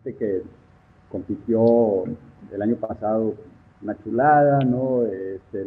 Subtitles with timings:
[0.00, 0.42] que
[1.10, 2.04] compitió
[2.52, 3.34] el año pasado,
[3.82, 5.04] una chulada, ¿no?
[5.04, 5.66] Este,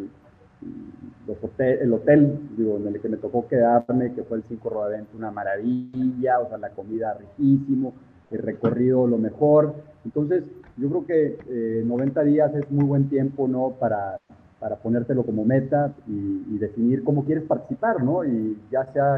[1.57, 5.31] el hotel digo, en el que me tocó quedarme, que fue el 5 Rodavento, una
[5.31, 7.93] maravilla, o sea, la comida riquísimo,
[8.29, 9.73] el recorrido lo mejor.
[10.05, 10.43] Entonces,
[10.77, 13.71] yo creo que 90 eh, días es muy buen tiempo, ¿no?
[13.79, 14.19] Para,
[14.59, 18.23] para ponértelo como meta y, definir cómo quieres participar, ¿no?
[18.23, 19.17] Y ya sea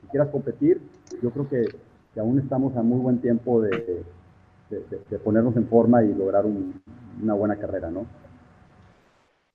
[0.00, 0.80] si quieras competir,
[1.22, 1.66] yo creo que,
[2.18, 4.02] aún estamos a muy buen tiempo de,
[4.70, 6.44] de, ponernos en forma y lograr
[7.22, 8.06] una buena carrera, ¿no?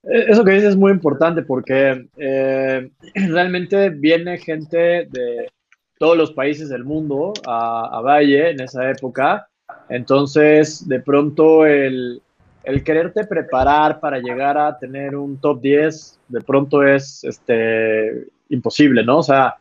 [0.03, 5.49] E, eso que dices es muy importante porque eh, realmente viene gente de
[5.97, 9.47] todos los países del mundo a, Valle en esa época.
[9.89, 12.21] Entonces, de pronto, el,
[12.63, 19.03] el, quererte preparar para llegar a tener un top 10, de pronto es este, imposible,
[19.03, 19.17] ¿no?
[19.17, 19.57] O sea,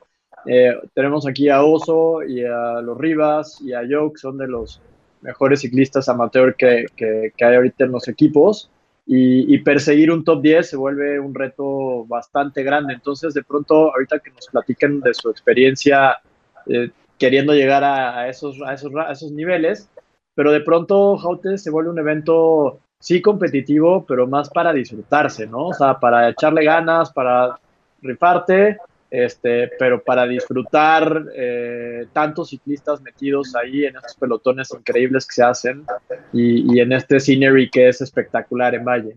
[0.47, 4.48] eh, tenemos aquí a Oso y a los Rivas y a Joe, que son de
[4.48, 4.80] los
[5.20, 8.70] mejores ciclistas amateur que, que, que hay ahorita en los equipos
[9.11, 12.92] y, perseguir un top 10 se vuelve un reto bastante grande.
[12.92, 16.19] Entonces, de pronto, ahorita que nos platiquen de su experiencia
[16.66, 19.89] eh, queriendo llegar a, esos, a, esos, a esos niveles,
[20.34, 25.69] pero de pronto Jaute se vuelve un evento sí competitivo, pero más para disfrutarse, ¿no?
[25.69, 27.58] O sea, para echarle ganas, para
[28.02, 28.77] rifarte
[29.11, 35.42] este, pero para disfrutar eh, tantos ciclistas metidos ahí en estos pelotones increíbles que se
[35.42, 35.84] hacen
[36.33, 39.17] y, en este scenery que es espectacular en Valle.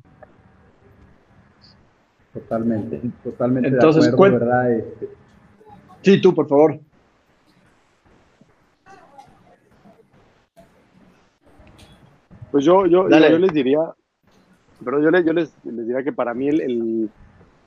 [2.34, 4.72] Totalmente, totalmente Entonces, de acuerdo, ¿verdad?
[4.72, 5.10] Este,
[6.02, 6.80] sí, tú, por favor.
[12.52, 13.80] Pues yo, yo, yo, les diría,
[14.84, 17.10] pero yo, les, yo les, diría que para mí el el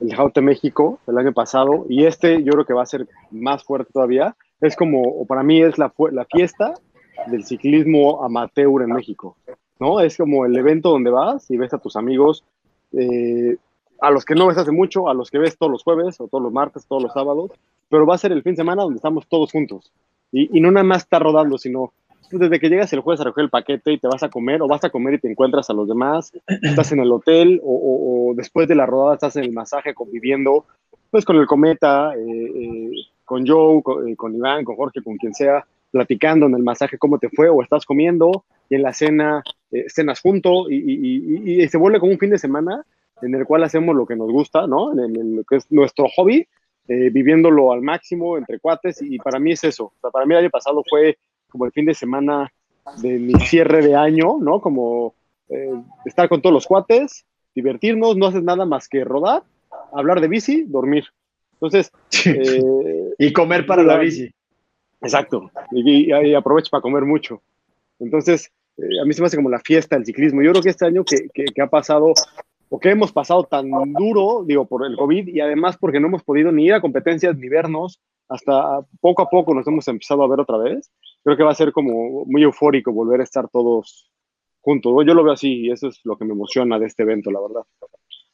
[0.09, 3.91] Jaute México el año pasado y este yo creo que va a ser más fuerte
[3.93, 4.35] todavía.
[4.61, 6.73] Es como, o para mí es la, la fiesta
[7.27, 9.37] del ciclismo amateur en México,
[9.79, 9.99] ¿no?
[9.99, 12.43] Es como el evento donde vas y ves a tus amigos,
[12.93, 13.57] eh,
[14.01, 16.27] a los que no ves hace mucho, a los que ves todos los jueves o
[16.27, 17.51] todos los martes, todos los sábados,
[17.89, 19.91] pero va a ser el fin de semana donde estamos todos juntos.
[20.31, 21.93] Y, y no nada más está rodando, sino
[22.31, 24.67] desde que llegas el jueves a recoger el paquete y te vas a comer, o
[24.67, 26.31] vas a comer y te encuentras a los demás,
[26.61, 30.65] estás en el hotel, o, después de la rodada estás en el masaje conviviendo,
[31.11, 32.91] pues con el cometa, eh, eh,
[33.23, 37.19] con Joe, eh, con, Iván, con Jorge, con quien sea, platicando en el masaje cómo
[37.19, 39.43] te fue, o estás comiendo y en la cena
[39.87, 42.85] cenas junto y, se vuelve como un fin de semana
[43.21, 44.91] en el cual hacemos lo que nos gusta, ¿no?
[44.93, 46.47] En, lo que es nuestro hobby,
[46.87, 49.91] viviéndolo al máximo entre cuates y, para mí es eso.
[50.13, 51.17] para mí el año pasado fue
[51.49, 52.51] como el fin de semana
[52.97, 54.61] de mi cierre de año, ¿no?
[54.61, 55.15] Como
[55.49, 55.73] eh,
[56.05, 59.43] estar con todos los cuates, divertirnos, no haces nada más que rodar,
[59.93, 61.05] hablar de bici, dormir.
[61.53, 61.91] Entonces...
[62.25, 64.29] Eh, y comer para la bici.
[65.01, 67.41] Exacto, y, aprovecho para comer mucho.
[67.99, 70.41] Entonces, eh, a mí se me hace como la fiesta del ciclismo.
[70.41, 72.13] Yo creo que este año que, que, ha pasado,
[72.69, 76.23] o que hemos pasado tan duro, digo, por el COVID, y además porque no hemos
[76.23, 80.27] podido ni ir a competencias ni vernos, hasta poco a poco nos hemos empezado a
[80.27, 80.91] ver otra vez
[81.25, 84.11] creo que va a ser como muy eufórico volver a estar todos
[84.61, 84.93] juntos.
[85.05, 87.41] Yo lo veo así y eso es lo que me emociona de este evento, la
[87.41, 87.63] verdad.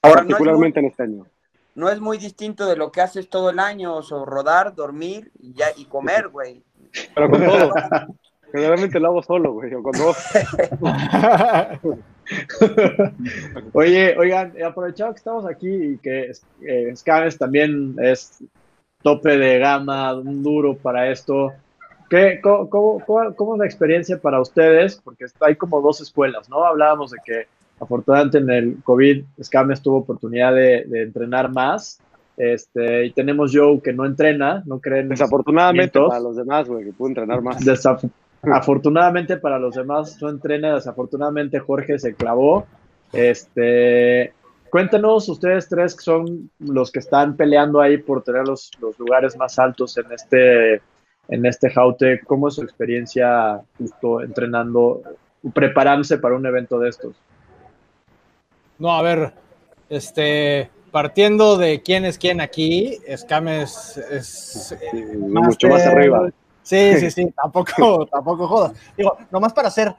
[0.02, 1.26] Particularmente en este año.
[1.74, 5.54] No es muy distinto de lo que haces todo el año, o rodar, dormir y,
[5.54, 6.66] ya, y comer, güey.
[7.16, 7.72] Pero con todo.
[8.52, 10.18] Generalmente lo hago solo, güey, o con dos.
[13.74, 16.32] Oye, oigan, aprovechado que estamos aquí y que
[16.62, 16.94] eh,
[17.40, 18.44] también es
[19.04, 21.52] tope de gama, un duro para esto.
[22.10, 23.00] ¿Qué, cómo,
[23.36, 25.02] cómo, es la experiencia para ustedes?
[25.04, 26.64] Porque hay como dos escuelas, ¿no?
[26.66, 27.48] Hablábamos de que
[27.80, 32.00] afortunadamente en el COVID Scames tuvo oportunidad de, entrenar más.
[32.38, 35.10] Este, y tenemos Joe que no entrena, no creen.
[35.10, 37.58] Desafortunadamente para los demás, güey, que pudo entrenar más.
[38.44, 42.66] afortunadamente para los demás no entrena, desafortunadamente Jorge se clavó.
[43.14, 44.34] Este,
[44.72, 49.38] cuéntenos ustedes tres que son los que están peleando ahí por tener los, los lugares
[49.38, 50.82] más altos en este
[51.28, 55.02] en este Jaute, ¿cómo es su experiencia justo entrenando,
[55.54, 57.16] preparándose para un evento de estos?
[58.78, 59.34] No, a ver,
[59.90, 64.76] este, partiendo de quién es quién aquí, Escames es,
[65.18, 66.30] mucho más arriba.
[66.64, 68.74] Sí, sí, sí, tampoco, tampoco jodas.
[68.98, 69.96] Digo, nomás para hacer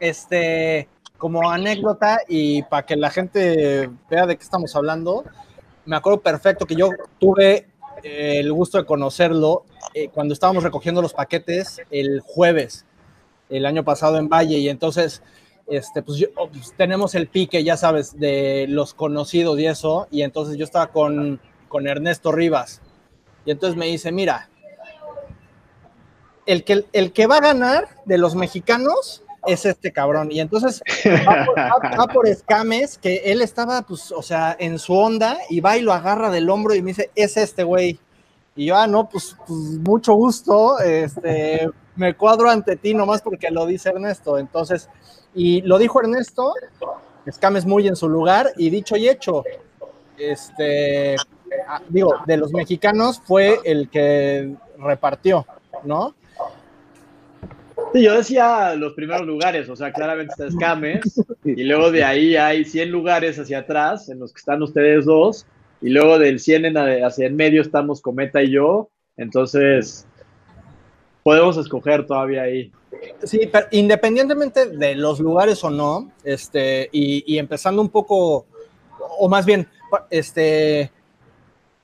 [0.00, 0.88] este
[1.22, 5.22] como anécdota y para que la gente vea de qué estamos hablando,
[5.84, 6.90] me acuerdo perfecto que yo
[7.20, 7.68] tuve
[8.02, 9.64] el gusto de conocerlo
[9.94, 12.86] eh, cuando estábamos recogiendo los paquetes el jueves,
[13.50, 15.22] el año pasado en Valle, y entonces,
[15.68, 20.22] este, pues, oh, pues, tenemos el pique, ya sabes, de los conocidos y eso, y
[20.22, 22.82] entonces yo estaba con, con Ernesto Rivas,
[23.44, 24.50] y entonces me dice, mira,
[26.46, 30.30] el que, el que va a ganar de los mexicanos es este cabrón.
[30.30, 30.82] Y entonces
[31.98, 35.82] va por, escames, que él estaba, pues, o sea, en su onda y va y
[35.82, 37.98] lo agarra del hombro y me dice, es este güey.
[38.54, 43.50] Y yo, ah, no, pues, pues mucho gusto, este, me cuadro ante ti nomás porque
[43.50, 44.38] lo dice Ernesto.
[44.38, 44.88] Entonces,
[45.34, 46.54] y lo dijo Ernesto,
[47.26, 49.44] escames muy en su lugar y dicho y hecho,
[50.18, 51.16] este,
[51.66, 55.46] ah, digo, de los mexicanos fue el que repartió,
[55.84, 56.14] ¿no?
[57.92, 62.36] Sí, yo decía los primeros lugares, o sea, claramente está Escames, y luego de ahí
[62.36, 65.46] hay 100 lugares hacia atrás en los que están ustedes dos,
[65.80, 70.06] y luego del 100 en, hacia en medio estamos Cometa y yo, entonces
[71.22, 72.72] podemos escoger todavía ahí.
[73.24, 78.46] Sí, pero independientemente de los lugares o no, este, y, y empezando un poco,
[79.18, 79.68] o más bien,
[80.10, 80.90] este,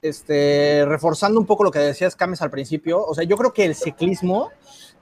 [0.01, 3.65] este, reforzando un poco lo que decías Cames al principio, o sea, yo creo que
[3.65, 4.51] el ciclismo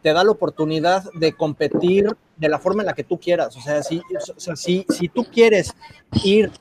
[0.06, 3.56] te da la oportunidad de competir de la forma en la que tú quieras.
[3.56, 4.00] O sea, si,
[4.37, 5.75] si, tú quieres
[6.23, 6.53] ir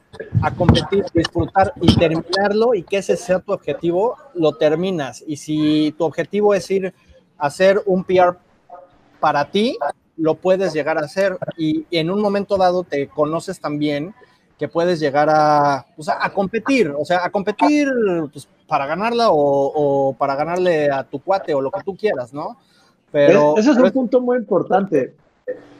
[0.41, 5.23] a competir, disfrutar y terminarlo y que ese sea tu objetivo, lo terminas.
[5.27, 6.91] Y si tu objetivo es ir
[7.37, 8.35] a hacer un PR
[9.19, 9.77] para ti,
[10.17, 11.37] lo puedes llegar a hacer.
[11.55, 14.15] Y en un momento dado te conoces también
[14.57, 15.85] que puedes llegar a,
[16.19, 17.91] a competir, o sea, a competir
[18.31, 22.33] pues, para ganarla o, o, para ganarle a tu cuate o lo que tú quieras,
[22.33, 22.57] ¿no?
[23.11, 25.13] Pero, ese es un punto muy importante.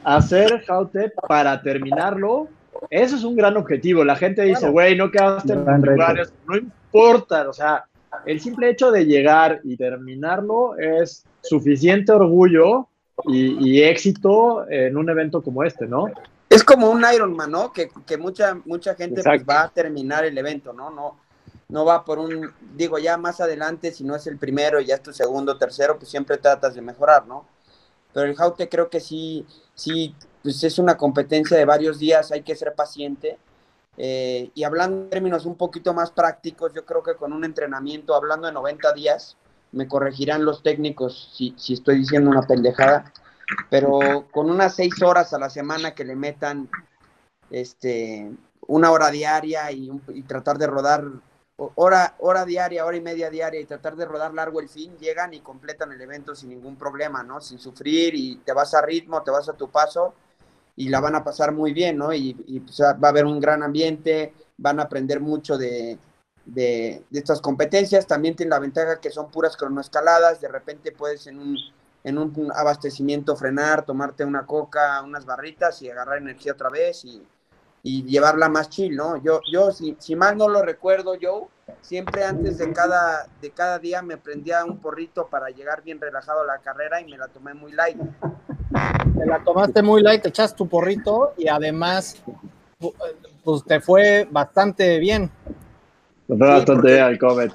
[0.04, 2.48] Hacer Jaute para terminarlo,
[2.90, 4.04] eso es un gran objetivo.
[4.04, 7.84] La gente dice, güey, no quedaste en los lugares, no importa, o sea,
[8.24, 12.88] el simple hecho de llegar y terminarlo es suficiente orgullo
[13.24, 16.06] y, éxito en un evento como este, ¿no?
[16.48, 17.72] Es como un Ironman, ¿no?
[17.72, 20.90] Que, mucha, mucha gente pues, va a terminar el evento, ¿no?
[20.90, 21.16] No,
[21.68, 25.02] no va por un, digo, ya más adelante, si no es el primero ya es
[25.02, 27.46] tu segundo, tercero, pues siempre tratas de mejorar, ¿no?
[28.12, 32.42] Pero el Jaute creo que sí, sí, pues es una competencia de varios días, hay
[32.42, 33.38] que ser paciente.
[33.98, 38.14] Eh, y hablando en términos un poquito más prácticos, yo creo que con un entrenamiento,
[38.14, 39.36] hablando de 90 días,
[39.72, 43.12] me corregirán los técnicos si, si estoy diciendo una pendejada,
[43.68, 46.70] pero con unas seis horas a la semana que le metan
[47.50, 48.30] este,
[48.66, 51.04] una hora diaria y, y tratar de rodar
[51.56, 55.32] hora, hora diaria, hora y media diaria y tratar de rodar largo el fin, llegan
[55.34, 57.40] y completan el evento sin ningún problema, ¿no?
[57.40, 60.14] Sin sufrir y te vas a ritmo, te vas a tu paso
[60.76, 62.12] y la van a pasar muy bien, ¿no?
[62.12, 65.98] Y, pues, va a haber un gran ambiente, van a aprender mucho de,
[66.44, 68.06] de, estas competencias.
[68.06, 71.56] También tiene la ventaja que son puras cronoescaladas, de repente puedes en un,
[72.04, 77.26] en un abastecimiento frenar, tomarte una coca, unas barritas y agarrar energía otra vez y,
[77.86, 79.22] y llevarla más chill, ¿no?
[79.22, 81.46] Yo, yo si, si mal no lo recuerdo, yo
[81.82, 86.40] siempre antes de cada, de cada día me prendía un porrito para llegar bien relajado
[86.40, 87.96] a la carrera y me la tomé muy light.
[89.16, 92.20] Te la tomaste muy light, te echaste tu porrito y además
[93.44, 95.30] pues te fue bastante bien.
[96.26, 97.52] fue bastante bien al Comet.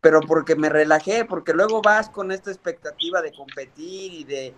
[0.00, 4.54] Pero porque me relajé, porque luego vas con esta expectativa de competir y de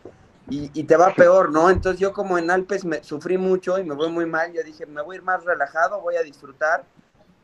[0.48, 1.70] y, te va peor, ¿no?
[1.70, 4.86] Entonces yo como en Alpes me sufrí mucho y me voy muy mal, yo dije,
[4.86, 6.84] me voy a ir más relajado, voy a disfrutar,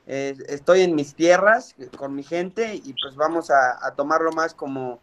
[0.06, 5.00] eh, estoy en mis tierras con mi gente y pues vamos a, tomarlo más como,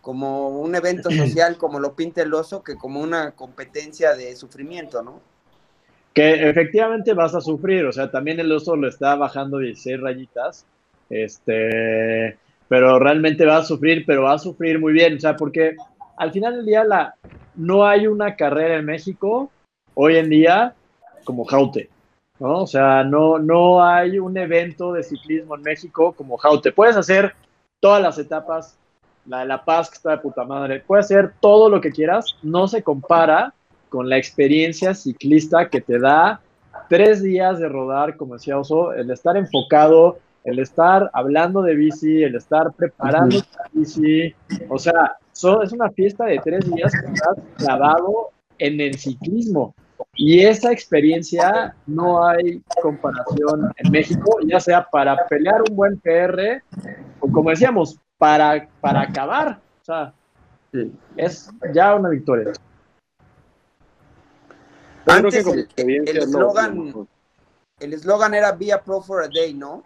[0.00, 5.02] como un evento social, como lo pinta el oso, que como una competencia de sufrimiento,
[5.02, 5.20] ¿no?
[6.14, 10.64] Que efectivamente vas a sufrir, o sea, también el oso lo está bajando 16 rayitas,
[11.10, 15.76] este, pero realmente va a sufrir, pero va a sufrir muy bien, o sea, porque
[16.16, 17.14] al final del día la,
[17.54, 19.50] no hay una carrera en México
[19.94, 20.74] hoy en día
[21.24, 21.88] como Jaute.
[22.38, 22.62] ¿no?
[22.62, 26.72] O sea, no, no hay un evento de ciclismo en México como Jaute.
[26.72, 27.34] Puedes hacer
[27.80, 28.76] todas las etapas,
[29.26, 32.36] la de La Paz que está de puta madre, puedes hacer todo lo que quieras,
[32.42, 33.54] no se compara
[33.88, 36.40] con la experiencia ciclista que te da
[36.88, 42.22] tres días de rodar, como decía Oso, el estar enfocado, el estar hablando de bici,
[42.22, 44.34] el estar preparando la bici,
[44.68, 49.74] o sea, es una fiesta de tres días que estás clavado en el ciclismo.
[50.16, 56.62] Y esa experiencia no hay comparación en México, ya sea para pelear un buen PR
[57.20, 59.60] o como decíamos, para, para acabar.
[59.80, 60.12] O sea,
[61.16, 62.52] es ya una victoria.
[65.06, 65.46] Antes
[65.76, 67.06] el eslogan
[67.80, 69.82] el eslogan era Be a Pro for a Day, ¿no?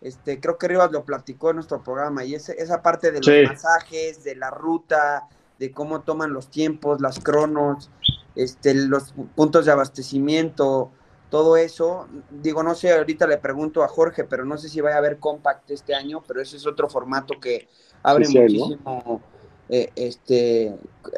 [0.00, 3.50] Este, creo que Rivas lo platicó en nuestro programa y ese, esa parte de los
[3.50, 5.28] masajes, de la ruta,
[5.58, 7.90] de cómo toman los tiempos, las cronos,
[8.34, 10.90] este, los puntos de abastecimiento,
[11.28, 12.08] todo eso.
[12.30, 15.18] Digo, no sé, ahorita le pregunto a Jorge, pero no sé si vaya a haber
[15.18, 17.68] compact este año, pero ese es otro formato que
[18.02, 19.22] abre muchísimo
[19.72, 20.74] eh, este,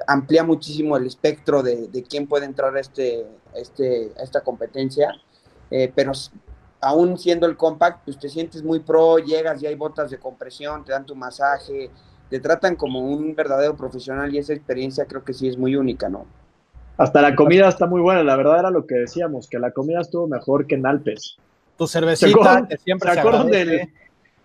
[0.06, 5.14] amplía muchísimo el espectro de, de, quién puede entrar a, este, este, esta competencia,
[5.70, 6.12] eh, pero
[6.82, 10.84] aún siendo el compact, pues te sientes muy pro, llegas y hay botas de compresión,
[10.84, 11.90] te dan tu masaje,
[12.28, 16.08] te tratan como un verdadero profesional y esa experiencia creo que sí es muy única,
[16.08, 16.26] ¿no?
[16.98, 20.00] Hasta la comida está muy buena, la verdad era lo que decíamos, que la comida
[20.00, 21.36] estuvo mejor que en Alpes.
[21.78, 23.88] Tu cervecita, que siempre se, acuerdan del,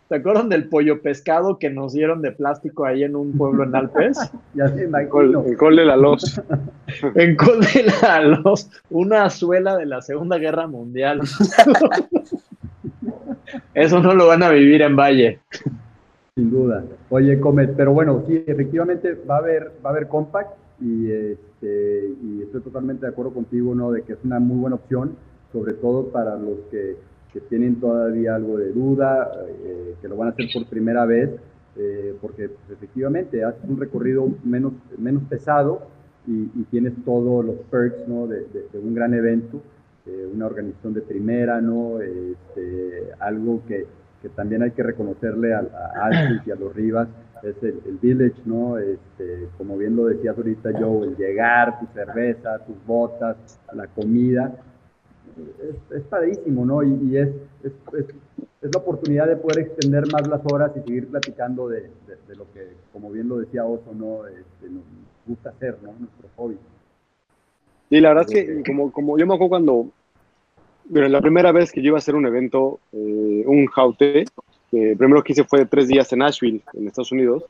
[0.08, 3.76] ¿Se acuerdan del pollo pescado que nos dieron de plástico ahí en un pueblo en
[3.76, 4.18] Alpes?
[4.56, 6.42] en Col de la Los.
[7.16, 11.22] en Col de la Los, una suela de la Segunda Guerra Mundial.
[13.74, 15.40] Eso no lo van a vivir en Valle.
[16.36, 16.86] Sin duda.
[17.10, 22.12] Oye, Comet, pero bueno, sí, efectivamente va a haber, va a haber compact y, este,
[22.24, 23.92] y estoy totalmente de acuerdo contigo, ¿no?
[23.92, 25.18] De que es una muy buena opción,
[25.52, 26.96] sobre todo para los que,
[27.34, 31.29] que tienen todavía algo de duda, eh, que lo van a hacer por primera vez,
[31.75, 35.88] eh, porque efectivamente haces un recorrido menos, menos pesado
[36.25, 38.27] y, tienes todos los perks, ¿no?
[38.27, 39.62] de, de, un gran evento,
[40.05, 42.01] eh, una organización de primera, ¿no?
[42.01, 43.86] Este, algo que,
[44.22, 47.07] que, también hay que reconocerle a, a y a los Rivas,
[47.43, 48.77] es el, village, ¿no?
[48.77, 53.38] Este, como bien lo decías ahorita, Joe, el llegar, tu cerveza, tus botas,
[53.74, 54.55] la comida,
[55.62, 56.84] es, es padrísimo, ¿no?
[56.84, 57.29] Y, es,
[57.63, 58.06] es, es,
[58.62, 61.89] la oportunidad de poder extender más las horas y seguir platicando de,
[62.27, 64.27] de, lo que, como bien lo decía Oso, ¿no?
[64.27, 64.84] Este, nos
[65.25, 65.94] gusta hacer, ¿no?
[65.98, 66.58] Nuestro hobby.
[67.89, 69.88] Y la verdad es que, como, como yo me acuerdo cuando,
[70.86, 74.25] bueno, la primera vez que yo iba a hacer un evento, eh, un jaute,
[74.70, 77.46] que primero que hice fue tres días en Nashville, en Estados Unidos,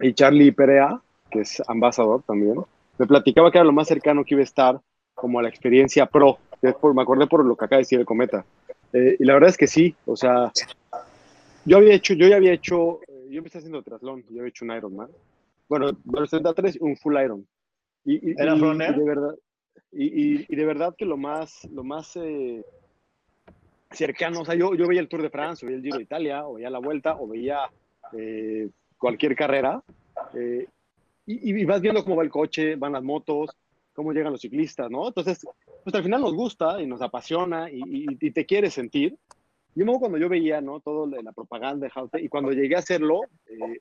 [0.00, 2.56] y Charlie Perea, que es ambasador también,
[2.98, 4.80] me platicaba que era lo más cercano que iba a estar
[5.14, 6.38] como a la experiencia pro,
[6.80, 8.44] por, me acordé por lo que acaba de decir el cometa.
[8.92, 10.52] Eh, y la verdad es que sí, o sea,
[11.64, 14.64] yo había hecho, yo ya había hecho, eh, yo empecé haciendo triatlón, yo había hecho
[14.64, 15.08] un Ironman.
[15.68, 17.46] Bueno, los 73, un full Iron.
[18.04, 18.94] Y, y, runner?
[18.94, 19.34] Y de verdad,
[19.92, 22.64] y, y, de verdad que lo más, lo más eh,
[23.90, 26.04] cercano, o sea, yo, yo veía el Tour de France, o veía el Giro de
[26.04, 27.60] Italia, o veía la Vuelta, o veía
[28.96, 29.82] cualquier carrera,
[31.26, 33.50] y, vas viendo cómo va el coche, van las motos,
[33.92, 35.08] cómo llegan los ciclistas, ¿no?
[35.08, 35.44] Entonces,
[35.86, 39.16] pues al final nos gusta y nos apasiona y, te quieres sentir.
[39.72, 40.80] Yo me cuando yo veía, ¿no?
[40.80, 43.78] Todo la propaganda de y cuando llegué a hacerlo, eh,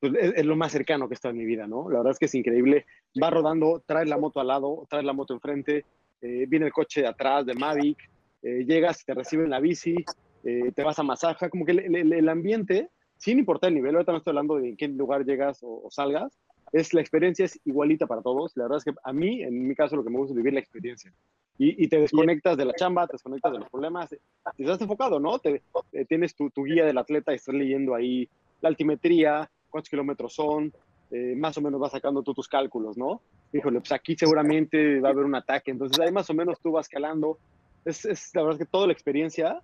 [0.00, 1.90] pues es, lo más cercano que está en mi vida, ¿no?
[1.90, 2.86] La verdad es que es increíble.
[3.22, 5.84] Va rodando, traes la moto al lado, traes la moto enfrente,
[6.22, 7.98] eh, viene el coche de atrás de Mavic,
[8.42, 9.94] eh, llegas, te reciben la bici,
[10.42, 14.30] te vas a masaja, como que el, ambiente, sin importar el nivel, ahorita no estoy
[14.30, 16.32] hablando de en qué lugar llegas o salgas,
[16.72, 18.56] es la experiencia es igualita para todos.
[18.56, 20.54] La verdad es que a mí, en mi caso, lo que me gusta es vivir
[20.54, 21.12] la experiencia.
[21.58, 24.10] Y, te desconectas de la chamba, te desconectas de los problemas,
[24.56, 25.38] y estás enfocado, ¿no?
[25.38, 25.62] Te,
[25.92, 28.28] eh, tienes tu, guía del atleta y estás leyendo ahí
[28.62, 30.72] la altimetría, cuántos kilómetros son,
[31.12, 33.20] eh, más o menos vas sacando tú tus cálculos, ¿no?
[33.52, 36.72] Híjole, pues aquí seguramente va a haber un ataque, entonces ahí más o menos tú
[36.72, 37.38] vas calando.
[37.84, 39.60] Es, es la verdad es que toda la experiencia,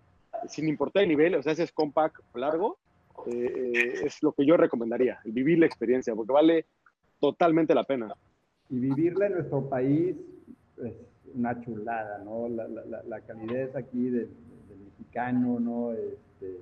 [0.46, 2.78] sin importar el nivel, o sea, si es compact o largo,
[3.26, 6.66] eh, es lo que yo recomendaría, vivir la experiencia, porque vale
[7.20, 8.14] totalmente la pena.
[8.70, 10.16] Y vivirla en nuestro país
[10.82, 10.92] es
[11.34, 12.48] una chulada, ¿no?
[12.48, 14.28] La, la, la calidez aquí del,
[14.98, 15.92] mexicano, ¿no?
[15.92, 16.58] Este,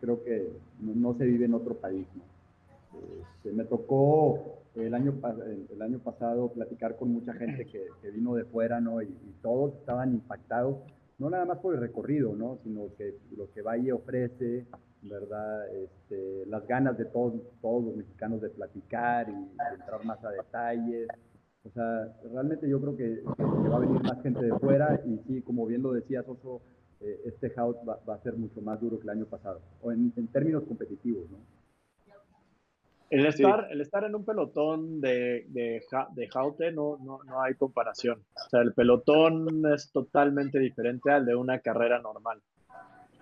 [0.00, 0.48] creo que
[0.80, 2.22] no, se vive en otro país, ¿no?
[3.20, 5.14] Este, me tocó el año,
[5.72, 9.02] el, año pasado platicar con mucha gente que, que vino de fuera, ¿no?
[9.02, 10.76] Y, y, todos estaban impactados,
[11.18, 12.58] no nada más por el recorrido, ¿no?
[12.62, 14.66] Sino que lo que Valle ofrece,
[15.02, 15.68] ¿verdad?
[15.74, 20.30] Este, las ganas de todos, todos los mexicanos de platicar y de entrar más a
[20.30, 21.08] detalles.
[21.64, 23.22] O sea, realmente yo creo que,
[23.68, 26.62] va a venir más gente de fuera y sí, como bien lo decía Soso,
[27.00, 30.12] eh, este house va, a ser mucho más duro que el año pasado, o en,
[30.28, 31.38] términos competitivos, ¿no?
[33.10, 35.82] El estar, el estar en un pelotón de, de,
[36.14, 38.22] de Jaute no, no, no, hay comparación.
[38.34, 42.42] O sea, el pelotón es totalmente diferente al de una carrera normal.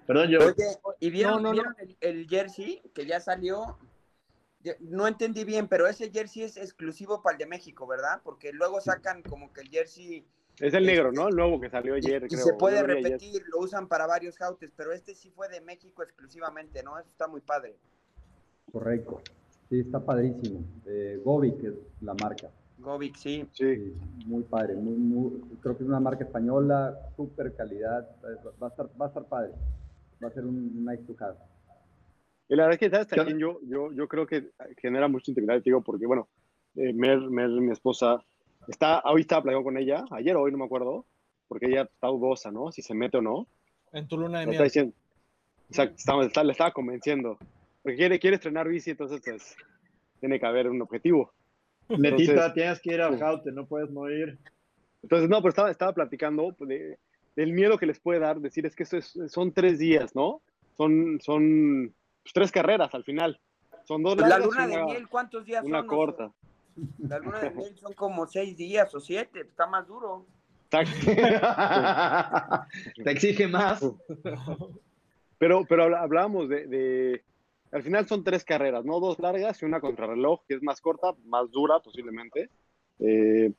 [0.06, 0.38] Perdón, yo.
[0.40, 1.44] Oye, ¿y vieron,
[2.00, 3.76] El, jersey que ya salió?
[4.80, 8.20] No entendí bien, pero ese jersey es exclusivo para el de México, ¿verdad?
[8.24, 10.26] Porque luego sacan como que el jersey.
[10.58, 11.28] Es el negro, ¿no?
[11.28, 12.26] El nuevo que salió ayer.
[12.30, 16.02] Y, se puede repetir, lo usan para varios jautes, pero este sí fue de México
[16.02, 16.98] exclusivamente, ¿no?
[16.98, 17.76] Eso está muy padre.
[18.72, 19.20] Correcto.
[19.68, 20.64] Sí, está padrísimo.
[20.86, 22.48] Eh, Govic es la marca.
[22.78, 23.48] Govic, sí.
[23.52, 23.94] sí.
[24.24, 24.74] muy padre.
[24.74, 28.08] Muy, creo que es una marca española, súper calidad.
[28.62, 29.52] Va a estar, va a estar padre
[30.22, 31.36] va a ser un nice to have.
[32.48, 33.08] Y la verdad es que, ¿sabes?
[33.08, 36.28] También yo, yo, yo creo que genera mucha integridad, digo, porque, bueno,
[36.76, 38.22] eh, Mer, Mer, mi esposa,
[38.68, 41.06] está, hoy estaba platicando con ella, ayer o hoy no me acuerdo,
[41.48, 42.70] porque ella está dudosa, ¿no?
[42.70, 43.46] Si se mete o no.
[43.92, 44.62] En tu luna de miel.
[45.68, 47.38] exacto, le estaba convenciendo.
[47.82, 49.56] Porque quiere, quiere estrenar bici, entonces, pues,
[50.20, 51.32] tiene que haber un objetivo.
[51.88, 54.38] Letita, tienes que ir al Jaute, no puedes no ir.
[55.02, 56.98] Entonces, no, pero estaba, estaba platicando de,
[57.36, 60.40] del miedo que les puede dar, decir, es que esto son tres días, ¿no?
[60.76, 63.38] Son, son pues, tres carreras al final.
[63.84, 65.86] Son dos La luna de miel, ¿cuántos días una son?
[65.86, 66.32] Una corta.
[66.98, 70.26] La luna de miel son como seis días o siete, está más duro.
[70.70, 70.80] Te
[73.10, 73.86] exige más.
[75.38, 77.22] Pero, pero hablábamos de,
[77.70, 78.98] Al final son tres carreras, ¿no?
[79.00, 82.48] Dos largas y una contrarreloj, que es más corta, más dura posiblemente.
[82.98, 83.52] Eh,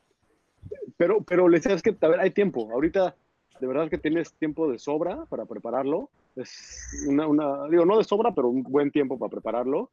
[0.97, 2.69] pero, pero le decía, que, a ver, hay tiempo.
[2.71, 3.15] Ahorita,
[3.59, 6.09] de verdad que tienes tiempo de sobra para prepararlo.
[6.35, 9.89] Es una, una digo, no de sobra, pero un buen tiempo para prepararlo.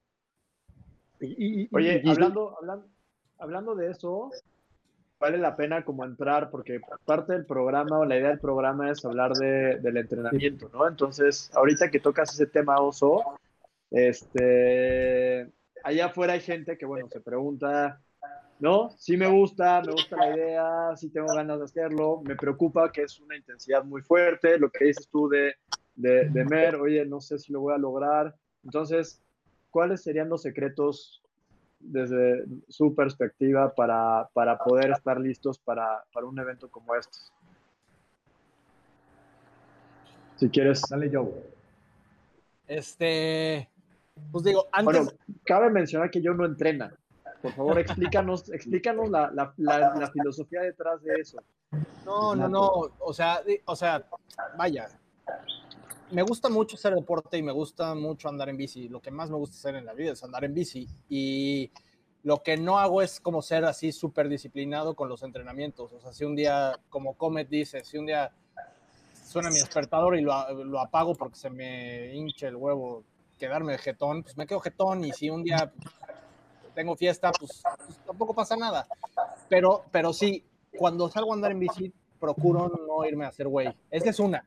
[1.20, 2.86] Y, Oye, hablando, hablando,
[3.38, 4.30] hablando de eso,
[5.18, 9.04] vale la pena como entrar, porque parte del programa o la idea del programa es
[9.04, 10.86] hablar de, del entrenamiento, ¿no?
[10.86, 13.22] Entonces, ahorita que tocas ese tema, Oso,
[13.90, 15.50] este,
[15.82, 18.02] allá afuera hay gente que, bueno, se pregunta,
[18.64, 18.94] ¿no?
[18.96, 23.02] Sí me gusta, me gusta la idea, sí tengo ganas de hacerlo, me preocupa que
[23.02, 25.56] es una intensidad muy fuerte, lo que dices tú de,
[25.94, 28.34] de, de Mer, oye, no sé si lo voy a lograr.
[28.64, 29.20] Entonces,
[29.68, 31.22] ¿cuáles serían los secretos
[31.78, 37.18] desde su perspectiva para, para poder estar listos para, para, un evento como este?
[40.36, 41.30] Si quieres, dale yo.
[42.66, 43.68] Este,
[44.32, 45.04] pues digo, antes...
[45.04, 45.10] Bueno,
[45.44, 46.96] cabe mencionar que yo no entrena.
[47.44, 51.42] Por favor, explícanos, explícanos la, la, la, filosofía detrás de eso.
[52.06, 54.02] No, no, no, o sea, o sea,
[54.56, 54.88] vaya,
[56.10, 58.88] me gusta mucho hacer deporte y me gusta mucho andar en bici.
[58.88, 60.88] Lo que más me gusta hacer en la vida es andar en bici.
[61.10, 61.70] Y
[62.22, 65.92] lo que no hago es como ser así súper disciplinado con los entrenamientos.
[65.92, 68.32] O sea, si un día, como Comet dice, si un día
[69.22, 73.04] suena mi despertador y lo, apago porque se me hinche el huevo
[73.38, 75.04] quedarme jetón, pues me quedo jetón.
[75.04, 75.70] Y si un día
[76.74, 78.86] tengo fiesta, pues, pues, tampoco pasa nada.
[79.48, 80.44] Pero, pero sí,
[80.76, 83.74] cuando salgo a andar en bici, procuro no irme a hacer güey.
[83.90, 84.46] Esa es una.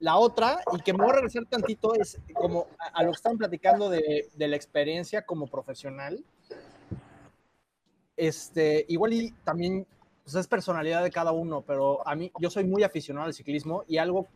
[0.00, 3.36] La otra, y que me voy a regresar tantito, es como a, lo que están
[3.36, 6.24] platicando de, la experiencia como profesional.
[8.16, 9.86] Este, igual y también
[10.24, 13.84] pues es personalidad de cada uno, pero a mí, yo soy muy aficionado al ciclismo
[13.88, 14.26] y algo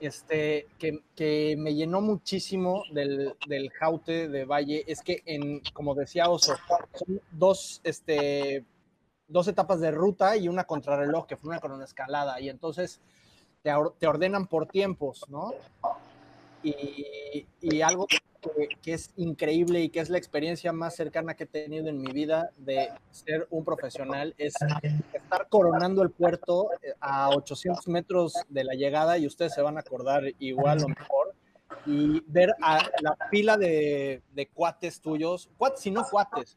[0.00, 6.30] este, que, me llenó muchísimo del, del, Jaute de Valle es que, en, como decía
[6.30, 6.54] Oso,
[6.94, 8.64] son dos, este,
[9.28, 12.40] dos etapas de ruta y una contrarreloj, que fue una con una escalada.
[12.40, 13.00] Y entonces
[13.62, 13.72] te,
[14.06, 15.52] ordenan por tiempos, ¿no?
[16.62, 18.06] Y, algo
[18.82, 22.12] que, es increíble y que es la experiencia más cercana que he tenido en mi
[22.12, 24.54] vida de ser un profesional es
[25.12, 29.76] estar coronando el puerto eh, a 800 metros de la llegada y ustedes se van
[29.76, 31.34] a acordar igual o mejor
[31.86, 36.54] y ver a la pila de, de cuates tuyos, cuates y no cuates,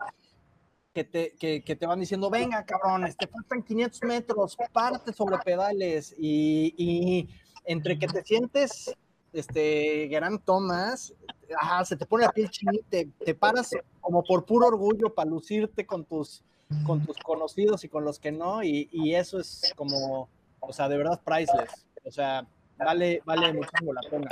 [0.93, 5.37] que te, que, que te van diciendo, venga, cabrón, te faltan 500 metros, parte sobre
[5.39, 7.29] pedales y, y
[7.65, 8.95] entre que te sientes
[9.33, 11.13] este gran Thomas,
[11.59, 15.29] ajá, se te pone la piel chinita, te, te, paras como por puro orgullo para
[15.29, 16.43] lucirte con tus,
[16.85, 20.87] con tus conocidos y con los que no, y, y, eso es como, o sea,
[20.87, 24.29] de verdad priceless, o sea, vale, vale muchísimo la pena.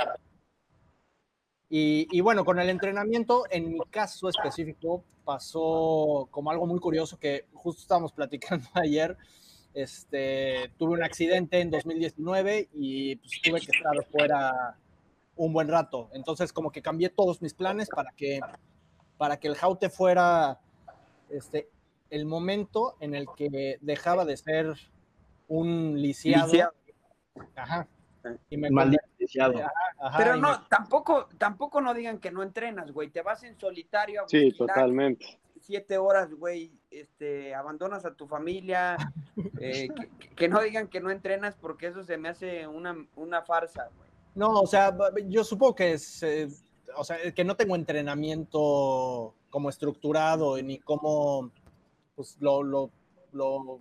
[1.74, 7.46] Y, bueno, con el entrenamiento, en mi caso específico, pasó como algo muy curioso que
[7.54, 9.16] justo estábamos platicando ayer.
[9.72, 14.76] Este, tuve un accidente en 2019 y pues, tuve que estar fuera
[15.36, 16.10] un buen rato.
[16.12, 18.40] Entonces, como que cambié todos mis planes para que,
[19.18, 20.60] para que el Jaute fuera
[21.28, 21.68] este,
[22.10, 24.74] el momento en el que dejaba de ser
[25.48, 26.52] un lisiado.
[27.56, 27.88] Ajá.
[28.50, 29.02] Y me Maldito
[30.16, 33.10] pero no, tampoco, tampoco no digan que no entrenas, güey.
[33.10, 35.40] Te vas en solitario a Sí, totalmente.
[35.60, 38.96] Siete horas, güey, este, abandonas a tu familia.
[39.60, 39.88] Eh,
[40.34, 44.10] que, no digan que no entrenas porque eso se me hace una, una farsa, güey.
[44.34, 44.96] No, o sea,
[45.28, 46.48] yo supongo que es, eh,
[46.96, 51.50] o sea, que no tengo entrenamiento como estructurado ni como,
[52.14, 52.90] pues, lo, lo,
[53.32, 53.80] lo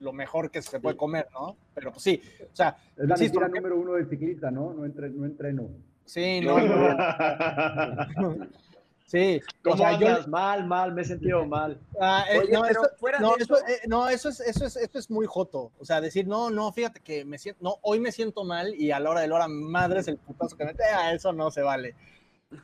[0.00, 1.56] lo mejor que se puede comer, ¿no?
[1.74, 2.76] Pero pues sí, o sea...
[2.96, 4.72] Es la mentira número uno del ciclista, ¿no?
[4.72, 5.68] No, no entreno.
[6.04, 6.56] Sí, no.
[9.08, 9.40] sí.
[9.62, 10.28] ¿Cómo o sea, yo...
[10.28, 11.80] Mal, mal, me he sentido mal.
[12.00, 12.82] Ah, eh, no, eso,
[13.20, 15.72] no, eso, eh, no eso, es, eso, es, eso es muy joto.
[15.80, 18.92] O sea, decir, no, no, fíjate que me siento, no, hoy me siento mal y
[18.92, 20.74] a la hora de la hora, madre es el putazo que me...
[20.94, 21.96] Ah, eso no se vale.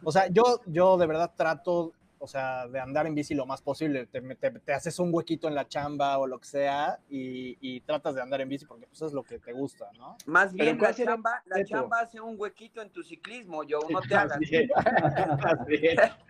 [0.03, 1.93] O sea, yo, yo de verdad trato
[2.25, 4.07] o sea, de andar en bici lo más posible.
[4.07, 8.23] Te, te, haces un huequito en la chamba o lo que sea y, tratas de
[8.23, 10.17] andar en bici porque pues, eso es lo que te gusta, ¿no?
[10.25, 14.15] Más bien, la chamba, la chamba hace un huequito en tu ciclismo, yo, no te
[14.15, 14.39] hagas.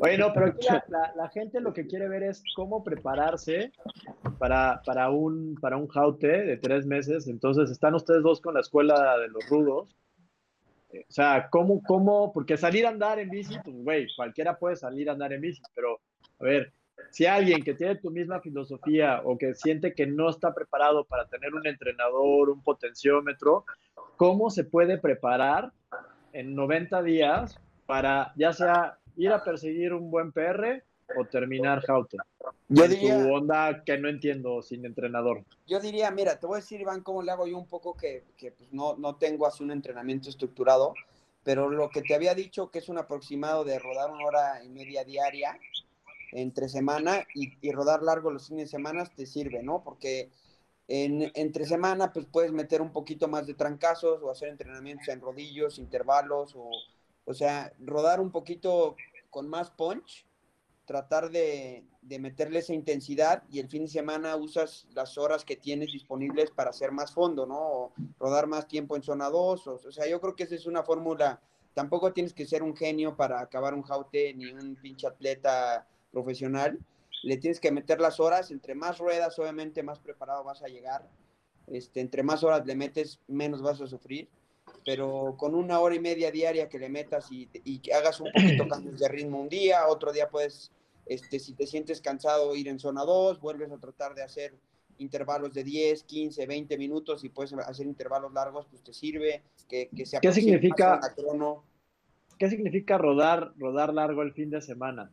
[0.00, 0.52] Oye, no, pero
[0.88, 3.70] la, gente lo que quiere ver es cómo prepararse
[4.38, 7.28] para, para, un, para un jaute de tres meses.
[7.28, 9.96] Entonces, están ustedes dos con la escuela de los rudos
[10.92, 12.32] o sea, ¿cómo, cómo?
[12.32, 15.62] Porque salir a andar en bici, pues, güey, cualquiera puede salir a andar en bici,
[15.74, 16.00] pero,
[16.38, 16.72] a ver,
[17.10, 21.26] si alguien que tiene tu misma filosofía o que siente que no está preparado para
[21.26, 23.64] tener un entrenador, un potenciómetro,
[24.16, 25.72] ¿cómo se puede preparar
[26.32, 30.82] en 90 días para ya sea ir a perseguir un buen PR
[31.14, 32.16] o terminar Jaute?
[32.68, 33.22] Yo diría.
[33.22, 35.44] Tu onda que no entiendo sin entrenador.
[35.66, 38.24] Yo diría, mira, te voy a decir, Iván, cómo le hago yo un poco que,
[38.36, 40.94] que pues no, no tengo así un entrenamiento estructurado,
[41.44, 44.68] pero lo que te había dicho que es un aproximado de rodar una hora y
[44.68, 45.58] media diaria
[46.32, 49.82] entre semana y, y rodar largo los fines de semana te sirve, ¿no?
[49.84, 50.30] Porque
[50.88, 55.20] en, entre semana pues puedes meter un poquito más de trancazos o hacer entrenamientos en
[55.20, 56.70] rodillos, intervalos o,
[57.24, 58.96] o sea, rodar un poquito
[59.30, 60.25] con más punch
[60.86, 65.92] tratar de, meterle esa intensidad y el fin de semana usas las horas que tienes
[65.92, 67.58] disponibles para hacer más fondo, ¿no?
[67.58, 69.66] O rodar más tiempo en zona 2.
[69.66, 71.40] O, sea, yo creo que esa es una fórmula.
[71.74, 76.78] Tampoco tienes que ser un genio para acabar un jaute ni un pinche atleta profesional.
[77.22, 78.50] Le tienes que meter las horas.
[78.52, 81.06] Entre más ruedas, obviamente, más preparado vas a llegar.
[81.66, 84.28] Este, entre más horas le metes, menos vas a sufrir
[84.84, 88.68] pero con una hora y media diaria que le metas y, y hagas un poquito
[88.68, 90.70] cambios de ritmo un día, otro día puedes
[91.06, 94.54] este, si te sientes cansado, ir en zona 2, vuelves a tratar de hacer
[94.98, 99.42] intervalos de 10, 15, 20 minutos y puedes hacer intervalos largos, pues te sirve.
[99.68, 101.00] Que, que ¿Qué significa,
[102.38, 105.10] ¿Qué significa rodar, rodar largo el fin de semana?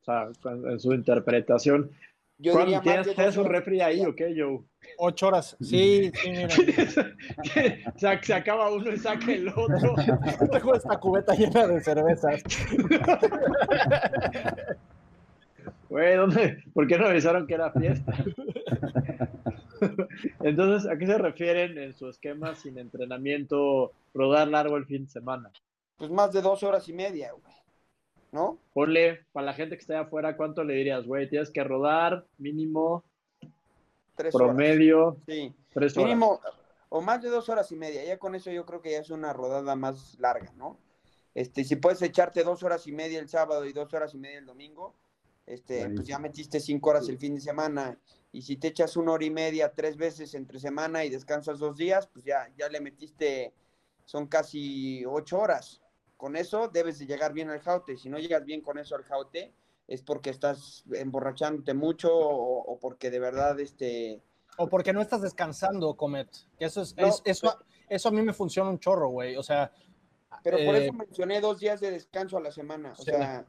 [0.00, 0.28] O sea,
[0.70, 1.90] en su interpretación.
[2.38, 4.62] Yo diría ¿Tienes, un refri ahí o qué, Joe?
[4.96, 5.58] Ocho horas.
[5.60, 6.48] Sí, sí, mira.
[7.98, 9.94] se, se, acaba uno y saca el otro.
[10.50, 12.42] Tengo esta cubeta llena de cervezas.
[15.90, 16.62] Güey, ¿dónde?
[16.72, 18.14] ¿Por qué no avisaron que era fiesta?
[20.40, 25.10] Entonces, ¿a qué se refieren en su esquema sin entrenamiento, rodar largo el fin de
[25.10, 25.50] semana?
[25.96, 27.54] Pues más de dos horas y media, güey.
[28.30, 28.60] ¿No?
[28.72, 31.28] Ponle, para la gente que está afuera, ¿cuánto le dirías, güey?
[31.28, 33.02] Tienes que rodar mínimo
[34.14, 35.16] tres promedio.
[35.26, 35.52] Sí.
[35.74, 36.06] Tres horas.
[36.06, 36.40] Mínimo,
[36.88, 38.04] o más de dos horas y media.
[38.04, 40.78] Ya con eso yo creo que ya es una rodada más larga, ¿no?
[41.34, 44.38] Este, si puedes echarte dos horas y media el sábado y dos horas y media
[44.38, 44.94] el domingo,
[45.50, 47.98] este, pues ya metiste cinco horas el fin de semana
[48.32, 51.76] y si te echas una hora y media tres veces entre semana y descansas dos
[51.76, 53.52] días, pues ya, ya le metiste,
[54.04, 55.82] son casi ocho horas.
[56.16, 57.96] Con eso debes de llegar bien al jaute.
[57.96, 59.52] Si no llegas bien con eso al jaute,
[59.88, 64.22] es porque estás emborrachándote mucho o, porque de verdad este...
[64.56, 66.28] O porque no estás descansando, Comet.
[66.58, 67.58] Que eso es, eso,
[67.88, 69.36] eso a mí me funciona un chorro, güey.
[69.36, 69.72] O sea...
[70.44, 72.92] Pero por eso eh, mencioné dos días de descanso a la semana.
[72.92, 73.44] O sea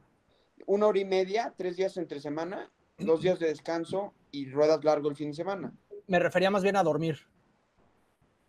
[0.66, 5.08] una hora y media, tres días entre semana, dos días de descanso y ruedas largo
[5.08, 5.72] el fin de semana.
[6.06, 7.18] Me refería más bien a dormir.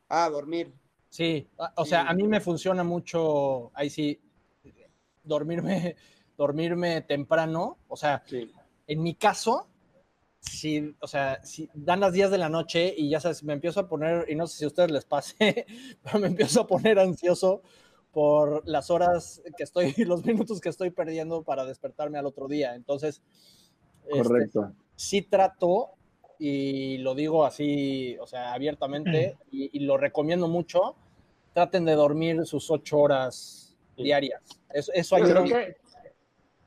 [0.10, 0.74] Ah, dormir.
[1.10, 4.20] Sí, o sea, a mí me funciona mucho, ahí sí,
[5.24, 5.96] dormirme,
[6.38, 7.78] dormirme temprano.
[7.88, 8.24] O sea,
[8.88, 9.68] en mi caso,
[10.40, 13.80] si, o sea, si dan las 10 de la noche y ya sabes, me empiezo
[13.80, 15.66] a poner, y no sé si a ustedes les pase,
[16.04, 17.62] pero me empiezo a poner ansioso
[18.14, 22.76] por las horas que estoy, los minutos que estoy perdiendo para despertarme al otro día.
[22.76, 23.22] Entonces,
[24.06, 24.72] este, correcto.
[24.96, 25.90] sí trato
[26.40, 30.96] y lo digo así, o sea, abiertamente y, lo recomiendo mucho.
[31.54, 34.42] Traten de dormir sus ocho horas diarias.
[34.72, 35.44] Eso, eso ayuda.
[35.44, 35.76] Que,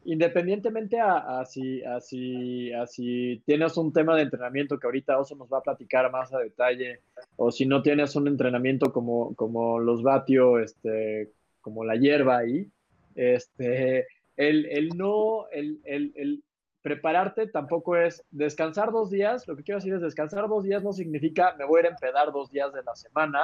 [0.06, 5.58] independientemente a, si, a, si, tienes un tema de entrenamiento que ahorita Oso nos va
[5.58, 7.00] a platicar más a detalle,
[7.36, 12.70] o si no tienes un entrenamiento como, como los vatio, este, como la hierba ahí,
[13.16, 16.42] este, el, el no, el, el, el,
[16.82, 20.92] prepararte tampoco es descansar dos días, lo que quiero decir es descansar dos días no
[20.92, 23.40] significa me voy a ir a empedar dos días de la semana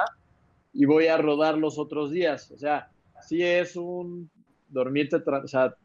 [0.71, 4.31] y voy a rodar los otros días, o sea, si es un
[4.69, 5.75] dormirte, o sea,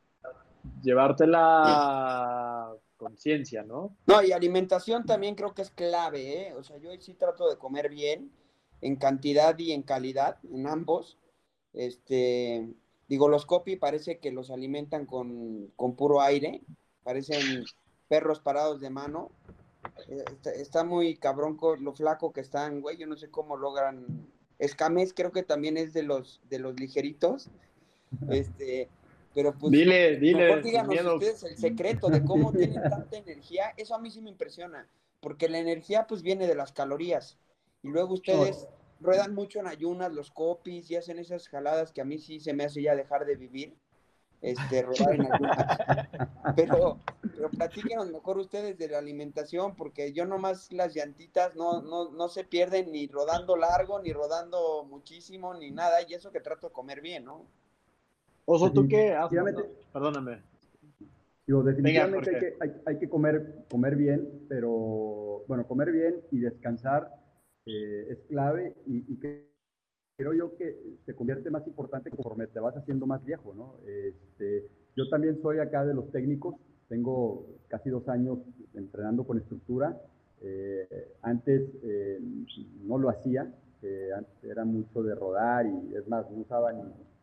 [0.83, 3.97] llevarte la conciencia, ¿no?
[4.07, 6.55] No, y alimentación también creo que es clave, ¿eh?
[6.55, 8.31] O sea, yo sí trato de comer bien,
[8.81, 11.19] en cantidad y en calidad, en ambos,
[11.73, 12.69] este,
[13.09, 16.63] digo, los copy parece que los alimentan con, puro aire,
[17.03, 17.65] parecen
[18.09, 19.31] perros parados de mano.
[20.09, 20.25] Eh,
[20.57, 22.97] está, muy cabrón con lo flaco que están, güey.
[22.97, 24.29] Yo no sé cómo logran.
[24.59, 27.51] Escames creo que también es de los de los ligeritos.
[28.31, 28.89] Este,
[29.39, 33.73] Pero pues, dile, dile, mejor díganos ustedes el secreto de cómo tienen tanta energía.
[33.77, 34.89] Eso a mí sí me impresiona,
[35.21, 37.39] porque la energía pues viene de las calorías.
[37.85, 38.67] Y luego ustedes
[38.99, 42.53] ruedan mucho en ayunas, los copies y hacen esas jaladas que a mí sí se
[42.53, 43.77] me hace ya dejar de vivir
[44.43, 45.29] este, rodar en
[46.57, 52.11] Pero, pero platíquenos mejor ustedes de la alimentación, porque yo nomás las llantitas no, no,
[52.11, 56.67] no se pierden ni rodando largo, ni rodando muchísimo, ni nada, y eso que trato
[56.67, 57.47] de comer bien, ¿no?
[58.51, 59.15] Oso, ¿tú qué
[59.93, 60.39] Perdóname.
[61.47, 67.11] Digo, definitivamente hay, que, hay, que, comer, comer bien, pero bueno, comer bien y descansar
[67.67, 69.49] eh, es clave y, y que
[70.17, 73.77] creo yo que se convierte más importante conforme te vas haciendo más viejo, ¿no?
[73.87, 76.55] Este, yo también soy acá de los técnicos,
[76.89, 78.39] tengo casi dos años
[78.75, 80.01] entrenando con estructura.
[80.41, 80.89] Eh,
[81.21, 82.19] antes eh,
[82.83, 83.43] no lo hacía,
[84.17, 86.83] antes era mucho de rodar y es más, no usaba ni,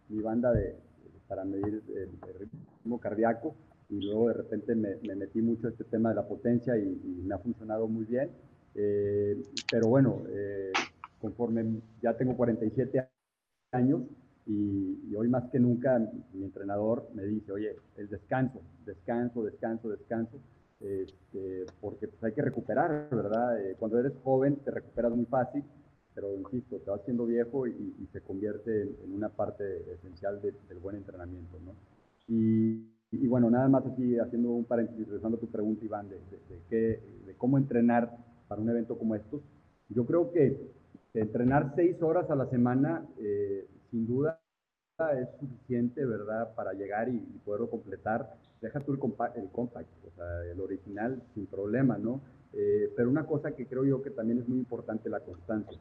[0.10, 0.85] mi banda de,
[1.28, 2.10] para medir el,
[2.40, 3.56] ritmo cardíaco
[3.90, 7.36] y luego de repente me, metí mucho a este tema de la potencia y, me
[7.36, 8.30] ha funcionado muy bien.
[8.74, 10.24] pero bueno,
[11.20, 13.08] conforme ya tengo 47
[13.72, 14.02] años
[14.46, 15.98] y, hoy más que nunca
[16.34, 20.40] mi entrenador me dice, oye, el descanso, descanso, descanso, descanso,
[20.80, 23.60] este, porque pues hay que recuperar, ¿verdad?
[23.60, 25.64] Eh, cuando eres joven te recuperas muy fácil,
[26.16, 30.96] pero insisto, te vas siendo viejo y, se convierte en, una parte esencial del buen
[30.96, 31.76] entrenamiento, ¿no?
[32.28, 36.20] Y, bueno, nada más así, haciendo un paréntesis, regresando a tu pregunta, Iván, de,
[36.70, 39.42] qué, de cómo entrenar para un evento como estos,
[39.90, 40.72] yo creo que
[41.14, 44.40] entrenar seis horas a la semana, eh, sin duda,
[45.20, 48.38] es suficiente, ¿verdad?, para llegar y, poderlo completar.
[48.62, 52.22] Deja tú el, compact, el compact, o sea, el original, sin problema, ¿no?
[52.58, 55.78] Eh, pero una cosa que creo yo que también es muy importante, la constancia,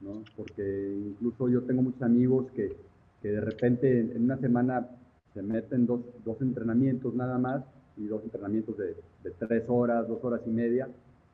[0.00, 0.24] ¿no?
[0.36, 2.76] Porque incluso yo tengo muchos amigos que,
[3.22, 4.88] que de repente en una semana
[5.34, 7.62] se meten dos, dos entrenamientos nada más
[7.96, 10.88] y dos entrenamientos de, de tres horas, dos horas y media,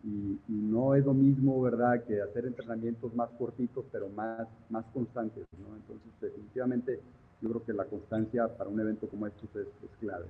[0.04, 5.46] y, no es lo mismo, ¿verdad?, que hacer entrenamientos más cortitos, pero más, más constantes,
[5.58, 5.76] ¿no?
[5.76, 7.00] Entonces, definitivamente,
[7.40, 10.26] yo creo que la constancia para un evento como este es, es clave.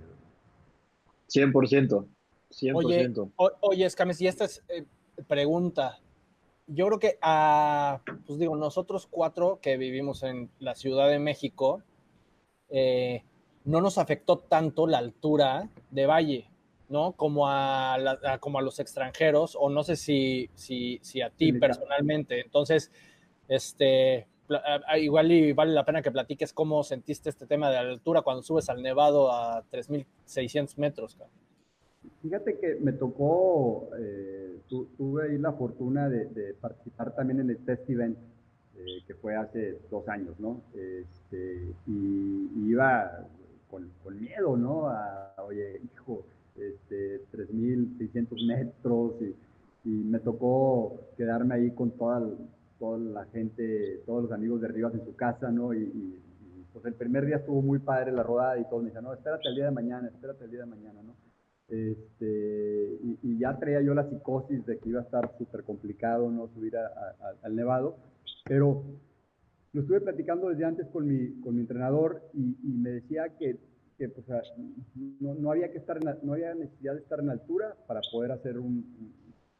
[1.29, 2.07] 100%.
[2.53, 3.33] 100%.
[3.37, 4.85] Oye, oye Escames, y esta es eh,
[5.27, 5.99] pregunta.
[6.67, 11.83] Yo creo que a, pues digo, nosotros cuatro que vivimos en la Ciudad de México,
[12.69, 13.25] eh,
[13.65, 16.49] no nos afectó tanto la altura de Valle.
[16.89, 17.13] ¿no?
[17.13, 17.97] Como a,
[18.39, 22.39] como a los extranjeros, o no sé si, si, si a ti personalmente.
[22.39, 22.93] Entonces,
[23.49, 24.27] este,
[24.99, 28.43] igual y vale la pena que platiques cómo sentiste este tema de la altura cuando
[28.43, 31.17] subes al nevado a 3.600 metros.
[32.23, 37.91] Fíjate que me tocó, eh, tuve ahí la fortuna de, participar también en el Test
[37.91, 38.17] Event,
[38.77, 40.63] eh, que fue hace dos años, ¿no?
[40.73, 43.27] Este, y, iba
[43.69, 44.87] con, con, miedo, ¿no?
[44.87, 46.25] A, oye, hijo,
[46.57, 49.35] este, 3.600 metros y,
[49.85, 52.23] me tocó quedarme ahí con toda,
[52.99, 55.75] la gente, todos los amigos de Rivas en su casa, ¿no?
[55.75, 56.21] Y,
[56.73, 59.47] pues el primer día estuvo muy padre la rodada y todos me decían, no, espérate
[59.49, 61.22] el día de mañana, espérate el día de mañana, ¿no?
[61.73, 66.49] Este, y, ya traía yo la psicosis de que iba a estar súper complicado, ¿no?
[66.49, 67.97] Subir al Nevado,
[68.45, 68.85] pero
[69.73, 73.59] lo estuve platicando desde antes con mi, con mi entrenador y, me decía que
[73.97, 74.27] que pues,
[75.21, 78.59] no, no, había que estar no había necesidad de estar en altura para poder hacer
[78.59, 79.13] un,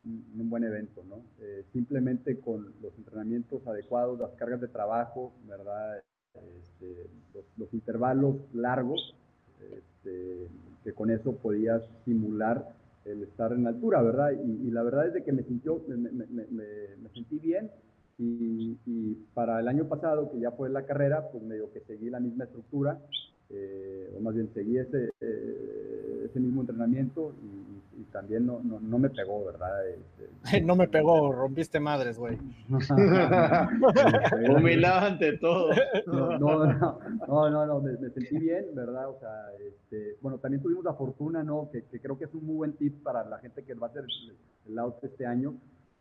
[0.05, 1.23] un, buen evento, ¿no?
[1.41, 6.03] Eh, simplemente con los entrenamientos adecuados, las cargas de trabajo, ¿verdad?
[6.35, 7.11] Este,
[7.57, 9.15] los, intervalos largos,
[9.61, 10.49] este,
[10.85, 14.33] que con eso podías simular el estar en altura, ¿verdad?
[14.33, 17.71] Y, la verdad es de que me, sintió, me, sentí bien
[18.19, 22.11] y, para el año pasado, que ya fue la carrera, pues me digo que seguí
[22.11, 22.99] la misma estructura
[23.51, 27.35] eh, o más bien seguí ese, eh, mismo entrenamiento
[28.13, 29.89] también no, no, no, me pegó, ¿verdad?
[29.89, 32.39] Este, no me pegó, rompiste madres, güey.
[34.57, 35.71] Humilado ante todo.
[36.07, 39.09] No, no, no, no, me, sentí bien, ¿verdad?
[39.09, 41.71] O sea, este, bueno, también tuvimos la fortuna, ¿no?
[41.73, 44.05] Que, creo que es un muy buen tip para la gente que va a hacer
[44.05, 44.37] el,
[44.73, 45.55] el este año.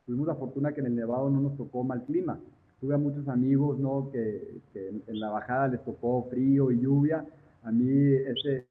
[0.05, 2.37] Tuvimos la fortuna que en el Nevado no nos tocó mal clima
[2.79, 4.09] tuve a muchos amigos, ¿no?
[4.11, 7.23] Que, que, en la bajada les tocó frío y lluvia,
[7.61, 7.87] a mí
[8.25, 8.67] ese,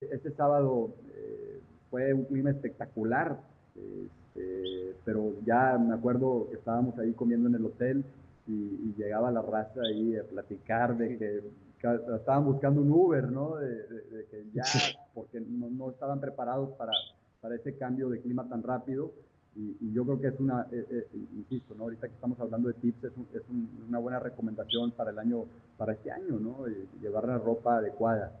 [0.00, 0.94] ese sábado
[1.94, 3.38] fue un clima espectacular,
[3.76, 8.04] este, pero ya me acuerdo que estábamos ahí comiendo en el hotel
[8.48, 11.40] y, llegaba la raza ahí a platicar de que,
[12.16, 13.56] estaban buscando un Uber, ¿no?
[13.56, 14.64] De, que ya,
[15.14, 16.90] porque no, no, estaban preparados para,
[17.40, 19.12] para ese cambio de clima tan rápido.
[19.54, 21.84] Y, yo creo que es una, eh, eh, insisto, ¿no?
[21.84, 23.42] ahorita que estamos hablando de tips, es, es
[23.88, 25.44] una buena recomendación para el año,
[25.76, 26.64] para este año, ¿no?
[27.00, 28.32] llevar la ropa adecuada.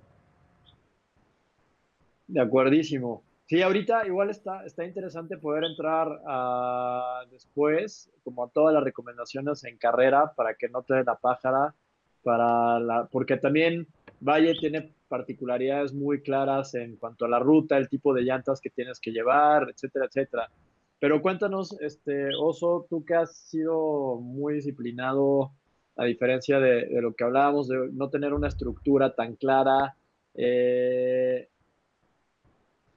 [2.26, 3.22] De acuerdísimo.
[3.46, 9.64] Sí, ahorita igual está, está interesante poder entrar a, después, como a todas las recomendaciones
[9.64, 11.74] en carrera, para que no te den la pájara,
[12.22, 13.86] para la, porque también
[14.20, 18.70] Valle tiene particularidades muy claras en cuanto a la ruta, el tipo de llantas que
[18.70, 20.50] tienes que llevar, etcétera, etcétera.
[20.98, 25.52] Pero cuéntanos, este, Oso, tú que has sido muy disciplinado,
[25.96, 29.96] a diferencia de, de lo que hablábamos, de no tener una estructura tan clara,
[30.34, 31.50] eh,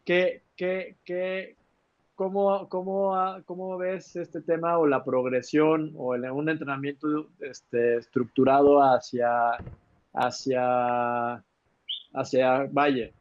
[0.07, 1.57] ¿qué, qué, qué,
[2.15, 3.13] cómo, cómo,
[3.45, 9.57] cómo, ves este tema o la progresión o un entrenamiento este, estructurado hacia,
[10.13, 11.43] hacia,
[12.13, 13.13] hacia Valle?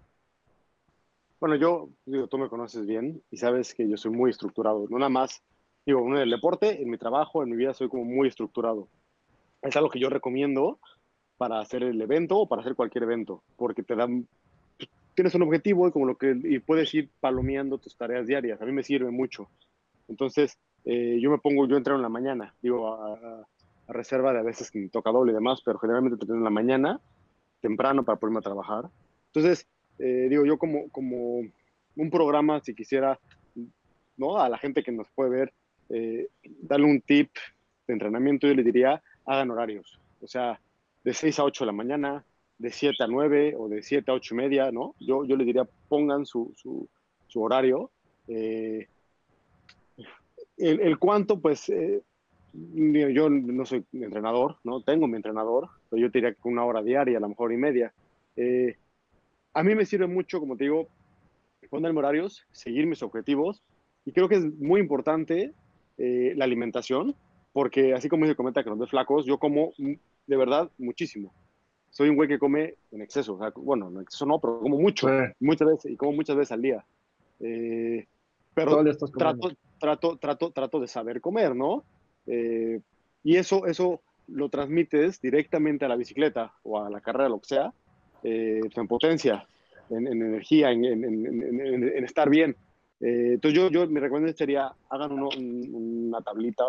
[1.41, 4.87] Bueno, yo, digo, tú me conoces bien y sabes que yo soy muy estructurado.
[4.89, 5.43] No nada más,
[5.85, 8.89] digo, en el deporte, en mi trabajo, en mi vida, soy como muy estructurado.
[9.61, 10.79] Es algo que yo recomiendo
[11.37, 14.29] para hacer el evento o para hacer cualquier evento, porque te dan,
[15.17, 18.61] tienes un objetivo y como lo que y puedes ir palomeando tus tareas diarias.
[18.61, 19.49] A mí me sirve mucho.
[20.09, 23.45] Entonces, eh, yo me pongo, yo entreno en la mañana, digo, a,
[23.89, 26.51] reserva de a veces que me toca doble y demás, pero generalmente entreno en la
[26.51, 27.01] mañana,
[27.61, 28.91] temprano para ponerme a trabajar.
[29.29, 29.67] Entonces,
[29.99, 33.19] eh, digo, yo como, como un programa, si quisiera,
[34.17, 34.39] ¿no?
[34.39, 35.53] A la gente que nos puede ver,
[35.89, 36.29] eh,
[36.61, 37.31] darle un tip
[37.87, 39.99] de entrenamiento, yo le diría, hagan horarios.
[40.21, 40.61] O sea,
[41.05, 42.25] de 6 a 8 de la mañana,
[42.59, 44.95] de 7 a 9 o de 7 a 8 y media, ¿no?
[45.01, 46.89] Yo, yo le diría, pongan su, su,
[47.43, 47.91] horario.
[48.29, 48.89] Eh,
[50.57, 52.03] el, cuánto, pues, eh,
[52.53, 54.81] yo no soy entrenador, ¿no?
[54.83, 57.93] Tengo mi entrenador, pero yo diría que una hora diaria, a lo mejor y media.
[58.37, 58.77] Eh,
[59.53, 60.89] a mí me sirve mucho, como te digo,
[61.69, 63.63] ponerme horarios, seguir mis objetivos,
[64.07, 65.53] y creo que es muy importante
[65.99, 67.17] la alimentación,
[67.53, 71.33] porque así como se comenta que nos ve flacos, yo como de verdad muchísimo.
[71.91, 74.79] Soy un güey que come en exceso, o sea, bueno, en exceso no, pero como
[74.79, 75.09] mucho,
[75.41, 76.85] muchas veces, y como muchas veces al día.
[77.41, 78.07] Eh,
[78.55, 78.83] pero
[79.17, 81.85] trato, trato, trato, trato de saber comer, ¿no?
[82.27, 82.81] Eh,
[83.23, 87.49] y eso, eso lo transmites directamente a la bicicleta o a la carrera, lo que
[87.49, 87.73] sea,
[88.23, 89.47] eh, en potencia,
[89.91, 92.57] en, energía, en, en, estar bien.
[93.01, 96.65] Eh, entonces yo, yo mi recomendación sería, hagan una tablita,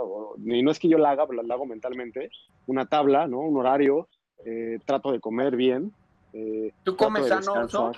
[0.46, 2.30] y no es que yo la haga, pero la hago mentalmente,
[2.68, 3.40] una tabla, ¿no?
[3.40, 4.08] Un horario,
[4.46, 5.94] eh, trato de comer bien.
[6.34, 7.92] Eh, ¿Tú comes sano,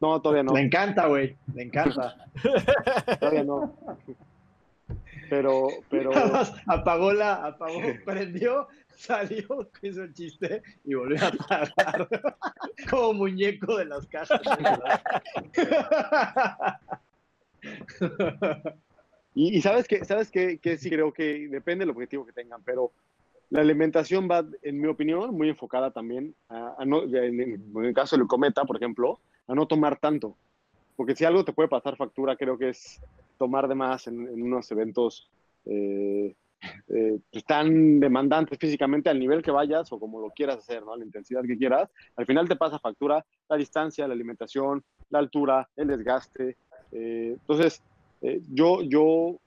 [0.00, 0.52] No, todavía no.
[0.52, 2.16] Me encanta, güey, me encanta.
[3.20, 3.76] todavía no.
[5.28, 6.10] Pero, pero.
[6.66, 12.08] apagó la, apagó, prendió, salió, hizo el chiste y volvió a apagar.
[12.90, 14.40] Como muñeco de las cajas.
[19.34, 22.92] y, sabes que, sabes que, que, sí creo que depende del objetivo que tengan, pero
[23.52, 26.34] la alimentación va, en mi opinión, muy enfocada también
[26.78, 30.36] en, el caso del cometa, por ejemplo, a no tomar tanto.
[30.96, 33.00] Porque si algo te puede pasar factura, creo que es
[33.38, 35.30] tomar de más en, unos eventos
[35.66, 36.34] eh,
[36.88, 40.96] eh, pues, tan demandantes físicamente al nivel que vayas o como lo quieras hacer, ¿no?
[40.96, 45.68] la intensidad que quieras, al final te pasa factura la distancia, la alimentación, la altura,
[45.76, 46.56] el desgaste,
[46.92, 47.82] eh, entonces,
[48.20, 49.40] eh, yo, yo,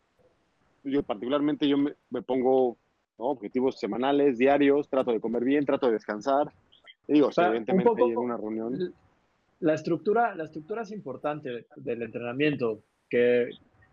[0.84, 2.78] yo particularmente yo me, pongo
[3.18, 6.52] objetivos semanales, diarios, trato de comer bien, trato de descansar.
[7.08, 8.94] digo, evidentemente en una reunión.
[9.62, 13.50] La estructura, la estructura es importante del entrenamiento, que,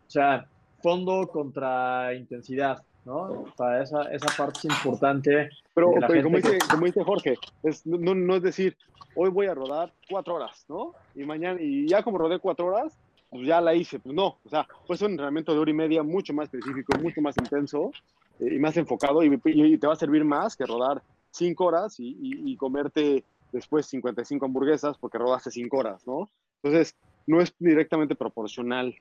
[0.06, 0.46] o sea,
[0.82, 3.22] fondo contra intensidad, ¿no?
[3.22, 5.50] O sea, esa, esa parte es importante.
[5.74, 8.76] Pero, como, dice, como, dice, Jorge, es, no, no, es decir,
[9.14, 10.94] hoy voy a rodar cuatro horas, ¿no?
[11.14, 12.98] Y mañana, y ya como rodé cuatro horas,
[13.30, 14.00] pues ya la hice.
[14.00, 17.20] Pues no, o sea, pues un entrenamiento de hora y media mucho más específico, mucho
[17.20, 17.92] más intenso
[18.40, 19.38] y más enfocado y,
[19.79, 25.18] te va a servir más que rodar cinco horas y, comerte después 55 hamburguesas porque
[25.18, 26.29] rodaste cinco horas, ¿no?
[26.62, 28.95] Entonces, no es directamente proporcional.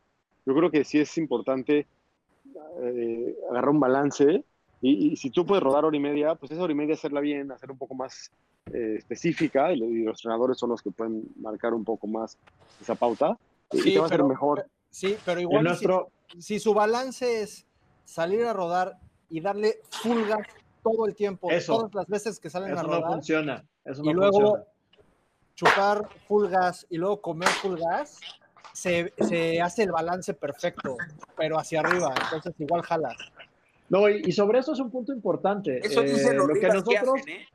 [0.45, 1.87] Yo creo que sí es importante
[2.81, 4.43] eh, agarrar un balance
[4.81, 7.51] y, si tú puedes rodar hora y media, pues esa hora y media hacerla bien,
[7.51, 8.31] hacer un poco más
[8.73, 12.37] eh, específica y, los entrenadores son los que pueden marcar un poco más
[12.81, 13.37] esa pauta
[13.79, 14.65] sí, va a ser mejor.
[14.89, 15.67] Sí, pero igual
[16.37, 17.65] si, su balance es
[18.03, 18.97] salir a rodar
[19.31, 20.47] y darle full gas
[20.83, 23.01] todo el tiempo, todas las veces que salen a rodar.
[23.01, 23.65] No funciona.
[23.83, 24.65] Eso y luego
[25.55, 28.19] chupar full gas y luego comer full gas,
[28.73, 29.11] se,
[29.61, 30.97] hace el balance perfecto,
[31.35, 33.15] pero hacia arriba, entonces igual jala.
[33.89, 35.85] No, y, sobre eso es un punto importante.
[35.85, 37.27] Eso dicen eh, los lo que nosotros...
[37.27, 37.45] ¿eh?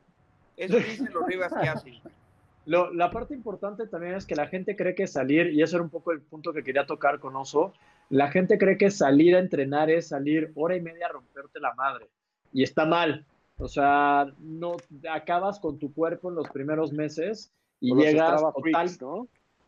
[0.57, 2.03] Eso dicen los rivas que hacen
[2.67, 5.91] la parte importante también es que la gente cree que salir, y eso era un
[5.91, 7.73] poco el punto que quería tocar con Oso,
[8.11, 11.75] la gente cree que salir a entrenar es salir hora y media a romperte la
[11.75, 12.09] madre.
[12.53, 13.25] Y está mal.
[13.59, 14.77] O sea, no
[15.11, 18.91] acabas con tu cuerpo en los primeros meses y llegas total,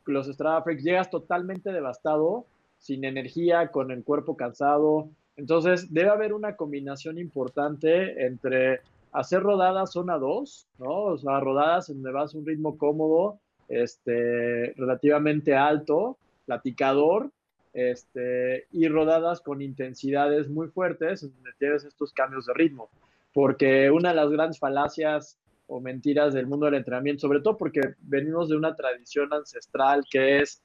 [0.07, 2.47] los Strava Freaks, llegas totalmente devastado,
[2.78, 5.11] sin energía, con el cuerpo cansado.
[5.36, 8.80] Entonces, debe haber una combinación importante entre
[9.12, 11.05] hacer rodadas zona 2, ¿no?
[11.05, 17.30] O sea, rodadas en donde vas a un ritmo cómodo, este, relativamente alto, platicador,
[17.73, 22.89] este, y rodadas con intensidades muy fuertes, donde tienes estos cambios de ritmo.
[23.33, 27.81] Porque una de las grandes falacias o mentiras del mundo del entrenamiento, sobre todo porque
[28.01, 30.62] venimos de una tradición ancestral que es,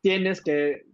[0.00, 0.86] tienes que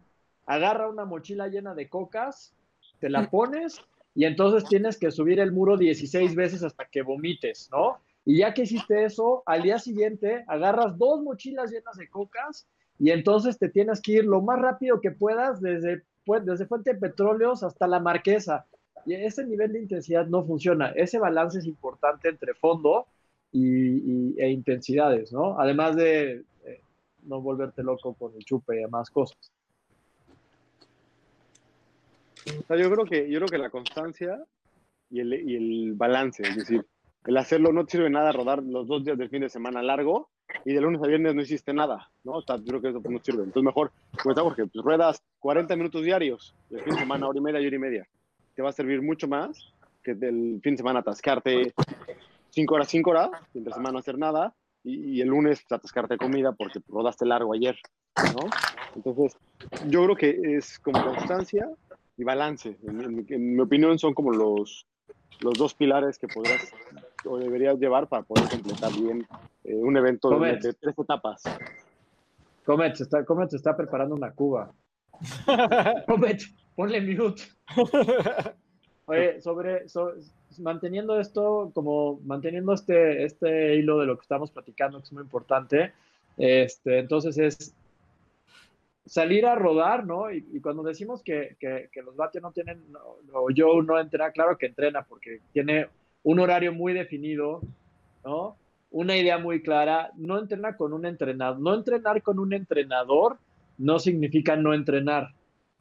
[0.47, 2.55] agarra una mochila llena de cocas,
[2.99, 3.81] te la pones
[4.15, 7.99] y entonces tienes que subir el muro 16 veces hasta que vomites, ¿no?
[8.27, 12.67] Y ya que hiciste eso, al día siguiente agarras dos mochilas llenas de cocas
[12.99, 16.03] y entonces te tienes que ir lo más rápido que puedas desde,
[16.45, 18.67] desde Fuente de Petróleos hasta la Marquesa.
[19.07, 20.91] Y ese nivel de intensidad no funciona.
[20.91, 23.07] Ese balance es importante entre fondo
[23.53, 25.59] y, e intensidades, ¿no?
[25.61, 26.81] Además de eh,
[27.25, 29.39] no volverte loco con el chupe y demás cosas.
[32.47, 34.43] yo creo que, yo creo que la constancia
[35.11, 36.87] y el, y el balance, es decir,
[37.27, 40.29] el hacerlo no te sirve nada rodar los dos días del fin de semana largo
[40.65, 42.33] y de lunes a viernes no hiciste nada, ¿no?
[42.33, 43.45] O sea, yo creo que eso no sirve.
[43.45, 47.43] Entonces mejor, pues porque pues, ruedas 40 minutos diarios, el fin de semana, hora y
[47.43, 48.09] media y hora y media.
[48.55, 49.73] Te va a servir mucho más
[50.03, 51.73] que del fin de semana atascarte
[52.51, 54.55] 5 horas, 5 horas, entre semana no hacer nada
[54.85, 57.77] y, el lunes atascarte comida porque rodaste largo ayer,
[58.35, 58.49] ¿no?
[58.95, 59.37] Entonces,
[59.89, 61.69] yo creo que es como constancia
[62.17, 62.77] y balance.
[62.87, 64.87] En, mi opinión son como los,
[65.41, 66.73] los dos pilares que podrás
[67.27, 69.27] o deberías llevar para poder completar bien
[69.65, 71.43] eh, un evento de, tres etapas.
[72.65, 74.73] Comet, se está, Comet se está preparando una cuba.
[76.07, 76.43] Comet,
[76.75, 77.43] ponle mute.
[79.07, 79.85] Oye, sobre,
[80.59, 85.23] manteniendo esto, como manteniendo este, este hilo de lo que estamos platicando, que es muy
[85.23, 85.93] importante,
[86.39, 87.75] este, entonces es
[89.07, 90.33] salir a rodar, ¿no?
[90.33, 92.83] Y, cuando decimos que, que, los Batios no tienen,
[93.33, 95.89] o Joe no entrena, claro que entrena porque tiene
[96.25, 97.61] un horario muy definido,
[98.25, 98.57] ¿no?
[98.91, 103.39] Una idea muy clara, no entrena con un entrenador, no entrenar con un entrenador
[103.79, 105.31] no significa no entrenar,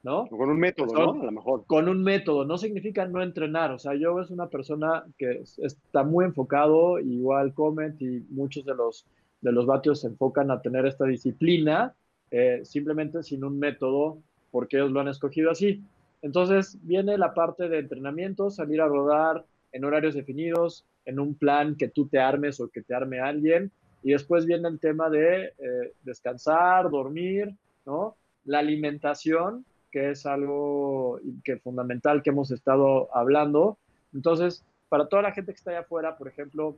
[0.03, 0.27] ¿no?
[0.27, 1.21] Con un método, ¿no?
[1.21, 1.65] A lo mejor.
[1.65, 6.03] Con un método, no significa no entrenar, o sea, yo es una persona que está
[6.03, 9.05] muy enfocado, igual Comet y muchos de los,
[9.41, 11.93] de los vatios se enfocan a tener esta disciplina,
[12.31, 14.17] eh, simplemente sin un método,
[14.51, 15.83] porque ellos lo han escogido así.
[16.21, 21.75] Entonces viene la parte de entrenamiento, salir a rodar en horarios definidos, en un plan
[21.75, 23.71] que tú te armes o que te arme alguien,
[24.01, 27.53] y después viene el tema de eh, descansar, dormir,
[27.85, 28.15] ¿no?
[28.45, 33.77] La alimentación, que es algo que fundamental que hemos estado hablando.
[34.13, 36.75] Entonces, para toda la gente que está allá afuera, por ejemplo,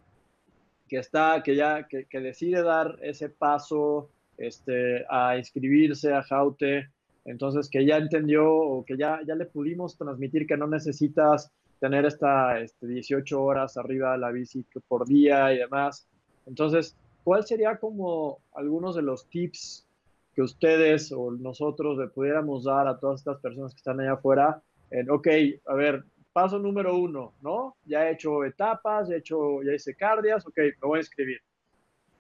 [0.88, 6.90] que está, que ya, que, que decide dar ese paso este, a inscribirse a Jaute,
[7.26, 12.06] entonces que ya entendió o que ya, ya le pudimos transmitir que no necesitas tener
[12.06, 16.08] esta este, 18 horas arriba de la bici por día y demás.
[16.46, 19.88] Entonces, ¿cuál sería como algunos de los tips
[20.34, 24.62] que ustedes o nosotros le pudiéramos dar a todas estas personas que están allá afuera?
[24.92, 25.28] En, ok,
[25.66, 27.76] a ver, paso número uno, ¿no?
[27.86, 31.40] Ya he hecho etapas, ya he hecho, ya hice cardias, ok, me voy a inscribir.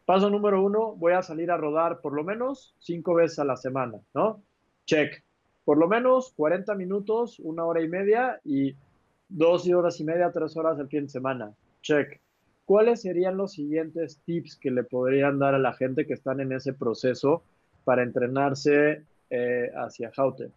[0.05, 3.57] Paso número uno, voy a salir a rodar por lo menos cinco veces a la
[3.57, 4.41] semana, ¿no?
[4.85, 5.23] Check.
[5.63, 8.75] Por lo menos 40 minutos, una hora y media y
[9.29, 11.53] dos horas y media, tres horas el fin de semana.
[11.81, 12.19] Check.
[12.65, 16.51] ¿Cuáles serían los siguientes tips que le podrían dar a la gente que están en
[16.51, 17.43] ese proceso
[17.83, 20.51] para entrenarse eh, hacia Jaute?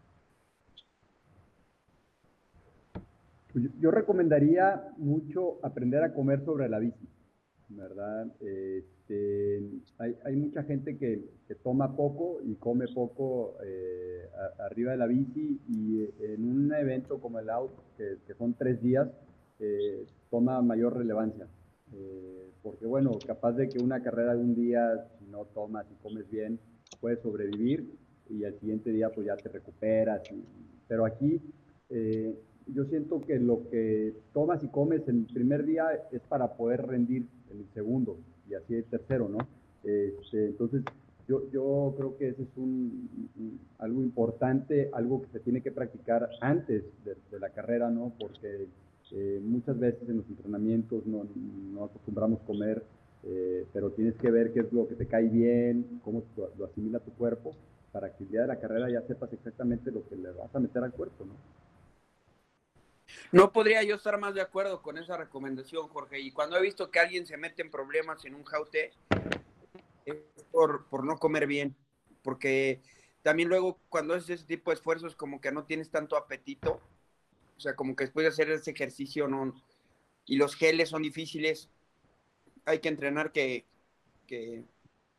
[3.80, 7.08] Yo recomendaría mucho aprender a comer sobre la bici,
[7.68, 8.26] ¿verdad?
[9.08, 9.62] Este,
[9.98, 14.28] hay, mucha gente que, toma poco y come poco eh,
[14.58, 18.82] arriba de la bici y eh, en un evento como el auto, que, son tres
[18.82, 19.08] días,
[19.60, 21.46] eh, toma mayor relevancia.
[22.62, 26.30] porque bueno, capaz de que una carrera de un día, si no tomas y comes
[26.30, 26.58] bien,
[27.00, 27.90] puedes sobrevivir
[28.28, 30.22] y al siguiente día pues ya te recuperas.
[30.86, 31.40] pero aquí
[32.66, 37.26] yo siento que lo que tomas y comes el primer día es para poder rendir
[37.50, 38.18] en el segundo
[38.48, 39.38] y así el tercero, ¿no?
[39.84, 40.82] Este, entonces,
[41.28, 46.30] yo, yo creo que eso es un, algo importante, algo que se tiene que practicar
[46.40, 48.12] antes de, la carrera, ¿no?
[48.18, 48.66] Porque
[49.12, 51.26] eh, muchas veces en los entrenamientos no,
[51.72, 52.82] no acostumbramos comer,
[53.24, 56.22] eh, pero tienes que ver qué es lo que te cae bien, cómo
[56.56, 57.54] lo asimila tu cuerpo,
[57.92, 60.60] para que el día de la carrera ya sepas exactamente lo que le vas a
[60.60, 61.34] meter al cuerpo, ¿no?
[63.30, 66.18] No podría yo estar más de acuerdo con esa recomendación, Jorge.
[66.20, 68.92] Y cuando he visto que alguien se mete en problemas en un jaute,
[70.06, 70.16] es
[70.50, 71.76] por, por no comer bien,
[72.22, 72.80] porque
[73.22, 76.80] también luego cuando haces ese tipo de esfuerzos como que no tienes tanto apetito,
[77.56, 79.54] o sea, como que después de hacer ese ejercicio no,
[80.24, 81.68] y los geles son difíciles,
[82.64, 83.66] hay que entrenar que,
[84.26, 84.64] que,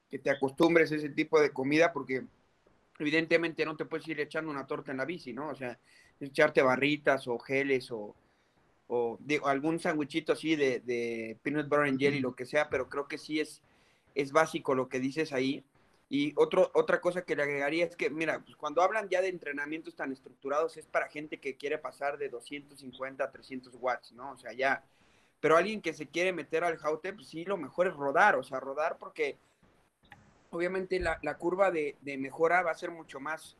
[0.09, 2.25] que te acostumbres a ese tipo de comida porque
[2.97, 5.49] evidentemente no te puedes ir echando una torta en la bici, ¿no?
[5.49, 5.79] O sea,
[6.19, 8.15] echarte barritas o geles o,
[8.87, 12.89] o digo, algún sandwichito así de, de, peanut butter and jelly, lo que sea, pero
[12.89, 13.61] creo que sí es,
[14.15, 15.63] es básico lo que dices ahí.
[16.11, 19.27] Y otro, otra cosa que le agregaría es que, mira, pues cuando hablan ya de
[19.27, 24.31] entrenamientos tan estructurados es para gente que quiere pasar de 250 a 300 watts, ¿no?
[24.31, 24.83] O sea, ya,
[25.39, 28.43] pero alguien que se quiere meter al jaute, pues sí, lo mejor es rodar, o
[28.43, 29.37] sea, rodar porque
[30.49, 33.55] obviamente la, la curva de, de, mejora va a ser mucho más,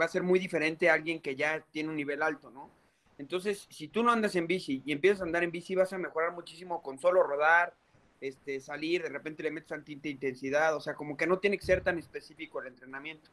[0.00, 2.70] va a ser muy diferente a alguien que ya tiene un nivel alto, ¿no?
[3.18, 5.98] Entonces, si tú no andas en bici y empiezas a andar en bici, vas a
[5.98, 7.74] mejorar muchísimo con solo rodar,
[8.20, 11.66] este, salir, de repente le metes tanta intensidad, o sea, como que no tiene que
[11.66, 13.30] ser tan específico el entrenamiento.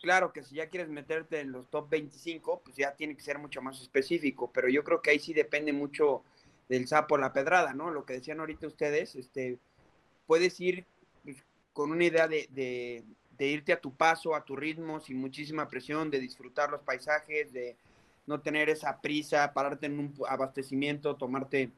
[0.00, 3.38] Claro que si ya quieres meterte en los top 25, pues ya tiene que ser
[3.38, 6.22] mucho más específico, pero yo creo que ahí sí depende mucho
[6.68, 7.90] del sapo la pedrada, ¿no?
[7.90, 9.58] Lo que decían ahorita ustedes, este,
[10.26, 10.84] puedes ir
[11.24, 11.36] pues,
[11.72, 13.02] con una idea de, de,
[13.38, 17.52] de, irte a tu paso, a tu ritmo, sin muchísima presión, de disfrutar los paisajes,
[17.52, 17.76] de
[18.26, 21.70] no tener esa prisa, pararte en un abastecimiento, tomarte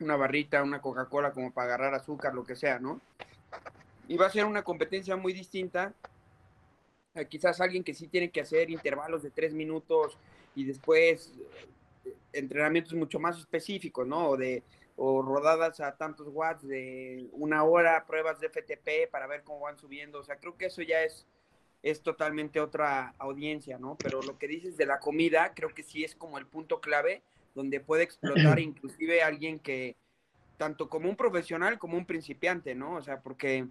[0.00, 3.00] una barrita, una Coca-Cola como para agarrar azúcar, lo que sea, ¿no?
[4.06, 5.92] Y va a ser una competencia muy distinta.
[7.28, 10.16] quizás alguien que sí tiene que hacer intervalos de tres minutos
[10.54, 11.32] y después
[12.04, 14.30] eh, entrenamientos mucho más específicos, ¿no?
[14.30, 14.62] O de
[15.00, 19.78] o rodadas a tantos watts de una hora, pruebas de FTP para ver cómo van
[19.78, 20.18] subiendo.
[20.18, 21.24] O sea, creo que eso ya es,
[21.84, 23.96] es totalmente otra audiencia, ¿no?
[23.96, 27.22] Pero lo que dices de la comida, creo que sí es como el punto clave
[27.54, 29.94] donde puede explotar inclusive alguien que,
[30.56, 32.96] tanto como un profesional como un principiante, ¿no?
[32.96, 33.68] O sea, porque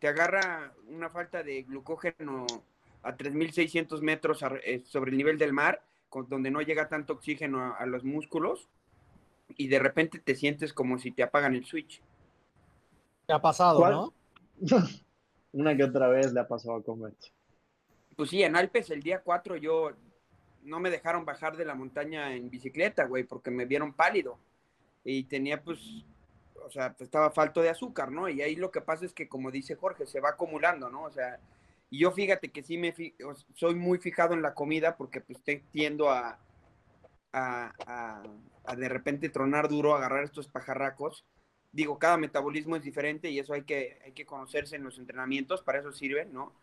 [0.00, 2.46] te agarra una falta de glucógeno
[3.02, 5.80] a 3.600 metros eh, sobre el nivel del mar,
[6.28, 8.68] donde no llega tanto oxígeno a los músculos
[9.56, 12.02] y de repente te sientes como si te apagan el switch.
[13.26, 14.14] Te ha pasado, ¿no?
[15.52, 17.14] Una que otra vez le ha pasado a Comet.
[18.16, 19.92] Pues sí, en Alpes el día 4 yo
[20.62, 24.38] no me dejaron bajar de la montaña en bicicleta, güey, porque me vieron pálido.
[25.04, 26.04] Y tenía pues,
[26.64, 28.28] o sea, pues, estaba falto de azúcar, ¿no?
[28.28, 31.04] Y ahí lo que pasa es que, como dice Jorge, se va acumulando, ¿no?
[31.04, 31.38] O sea,
[31.90, 32.94] y yo fíjate que sí me
[33.54, 35.38] soy muy fijado en la comida porque pues
[35.72, 36.38] tiendo a,
[37.32, 38.22] a,
[38.76, 41.24] de repente tronar duro, agarrar estos pajarracos.
[41.72, 45.62] Digo, cada metabolismo es diferente y eso hay que, hay que conocerse en los entrenamientos,
[45.62, 46.54] para eso sirven, ¿no?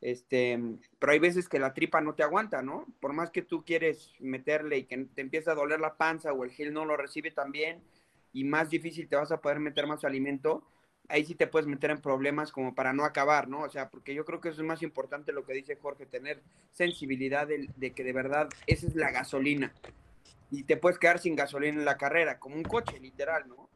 [0.00, 0.58] Este,
[0.98, 2.86] pero hay veces que la tripa no te aguanta, ¿no?
[3.00, 6.44] Por más que tú quieres meterle y que te empieza a doler la panza o
[6.44, 7.82] el gel no lo recibe tan bien
[8.32, 10.64] y más difícil te vas a poder meter más alimento,
[11.08, 13.62] ahí sí te puedes meter en problemas como para no acabar, ¿no?
[13.62, 16.42] O sea, porque yo creo que eso es más importante lo que dice Jorge, tener
[16.72, 19.72] sensibilidad de, de que de verdad esa es la gasolina
[20.52, 23.70] y te puedes quedar sin gasolina en la carrera, como un coche, literal, ¿no?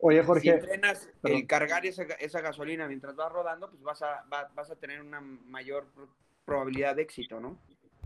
[0.00, 0.42] Oye, Jorge.
[0.42, 4.76] Si entrenas el cargar esa, esa, gasolina mientras vas rodando, pues vas a, vas a
[4.76, 5.86] tener una mayor
[6.44, 7.58] probabilidad de éxito, ¿no?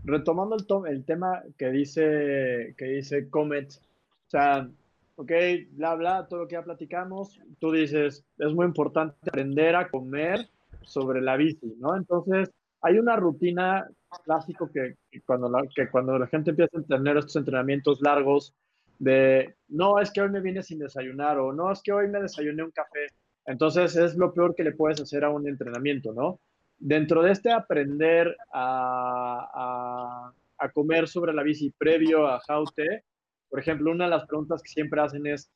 [0.03, 4.69] Retomando el, el tema que dice, que dice Comet, o sea,
[5.15, 5.31] ok,
[5.71, 10.49] bla, bla, todo lo que ya platicamos, tú dices, es muy importante aprender a comer
[10.83, 11.95] sobre la bici, ¿no?
[11.95, 12.51] Entonces,
[12.81, 13.89] hay una rutina
[14.23, 14.95] clásico que,
[15.25, 18.53] cuando la, que cuando la gente empieza a tener estos entrenamientos largos
[18.99, 22.21] de, no, es que hoy me vine sin desayunar o no, es que hoy me
[22.21, 23.07] desayuné un café.
[23.45, 26.39] Entonces es lo peor que le puedes hacer a un entrenamiento, ¿no?
[26.79, 33.03] Dentro de este aprender a, a, a comer sobre la bici previo a Jaute,
[33.49, 35.51] por ejemplo, una de las preguntas que siempre hacen es,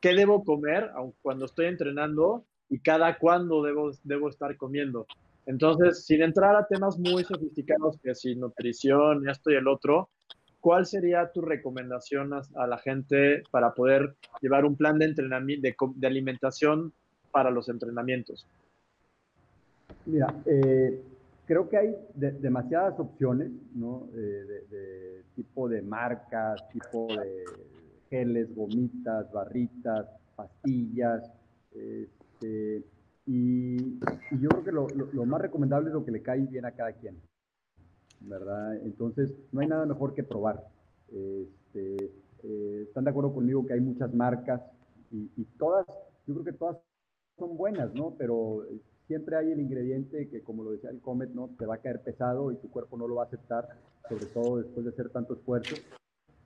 [0.00, 0.90] ¿qué debo comer
[1.22, 5.06] cuando estoy entrenando y cada cuándo debo, debo estar comiendo?
[5.46, 10.08] Entonces, sin entrar a temas muy sofisticados, que si nutrición, esto y el otro,
[10.60, 16.06] ¿cuál sería tu recomendación a, la gente para poder llevar un plan de entrenamiento, de,
[16.06, 16.92] alimentación
[17.30, 18.46] para los entrenamientos?
[20.06, 21.02] Mira, eh,
[21.46, 24.08] creo que hay demasiadas opciones, ¿no?
[24.14, 27.44] Eh, de, tipo de marcas, tipo de
[28.08, 31.30] geles, gomitas, barritas, pastillas,
[31.74, 32.82] este,
[33.26, 33.98] y,
[34.38, 37.20] yo creo que lo, más recomendable es lo que le cae bien a cada quien,
[38.20, 38.76] ¿verdad?
[38.84, 40.66] Entonces, no hay nada mejor que probar.
[41.08, 42.12] Este,
[42.42, 44.60] eh, están de acuerdo conmigo que hay muchas marcas
[45.10, 45.86] y, todas,
[46.26, 46.76] yo creo que todas
[47.38, 48.14] son buenas, ¿no?
[48.18, 48.66] Pero
[49.06, 51.50] siempre hay el ingrediente que, como lo decía el Comet, ¿no?
[51.58, 53.68] Te va a caer pesado y tu cuerpo no lo va a aceptar,
[54.08, 55.76] sobre todo después de hacer tanto esfuerzo.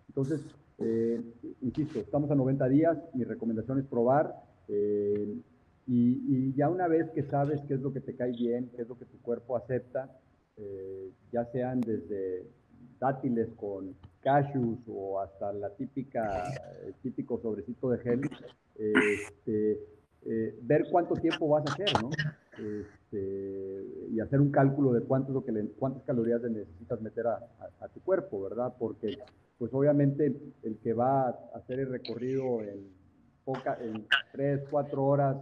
[0.09, 0.43] Entonces,
[0.79, 1.23] eh,
[1.63, 4.35] insisto, estamos a 90 días, mi recomendación es probar.
[4.69, 5.41] Eh,
[5.91, 8.89] Y, ya una vez que sabes qué es lo que te cae bien, qué es
[8.89, 10.21] lo que tu cuerpo acepta,
[10.59, 12.47] eh, ya sean desde
[13.01, 16.45] dátiles con cashews o hasta la típica,
[16.85, 18.21] el típico sobrecito de gel,
[18.77, 19.81] este,
[20.27, 22.11] eh, ver cuánto tiempo vas a hacer, ¿no?
[22.59, 28.01] Este, y hacer un cálculo de cuánto lo que cuántas calorías necesitas meter a, tu
[28.01, 28.75] cuerpo, ¿verdad?
[28.79, 29.17] Porque,
[29.59, 32.98] pues obviamente, el que va a hacer el recorrido en,
[33.53, 35.37] poca, en 3, 4 horas,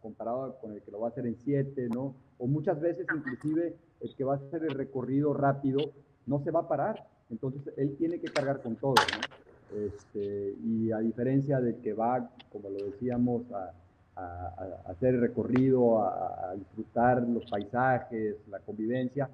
[0.00, 2.14] comparado con el que lo va a hacer en 7, ¿no?
[2.38, 5.92] O muchas veces, inclusive, el que va a hacer el recorrido rápido
[6.26, 7.06] no se va a parar.
[7.30, 9.78] Entonces, él tiene que cargar con todo, ¿no?
[9.86, 13.72] Este, y a diferencia del que va, como lo decíamos, a
[14.18, 19.28] a, hacer el recorrido, a, disfrutar los paisajes, la convivencia,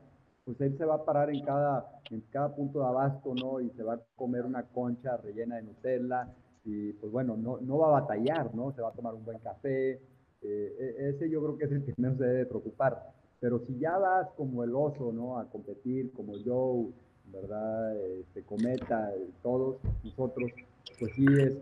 [0.44, 3.60] pues él se va a parar en cada, en cada punto de abasto, ¿no?
[3.60, 6.28] Y se va a comer una concha rellena de Nutella
[6.64, 8.72] y pues bueno, no, no va a batallar, ¿no?
[8.72, 10.00] Se va a tomar un buen café.
[10.42, 13.12] Eh, e, ese yo creo que es el que menos se debe preocupar.
[13.40, 15.38] Pero si ya vas como el oso, ¿no?
[15.38, 16.92] A competir, como Joe,
[17.32, 17.96] ¿verdad?
[18.20, 19.12] Este, Cometa,
[19.42, 20.50] todos nosotros,
[20.98, 21.52] pues sí es,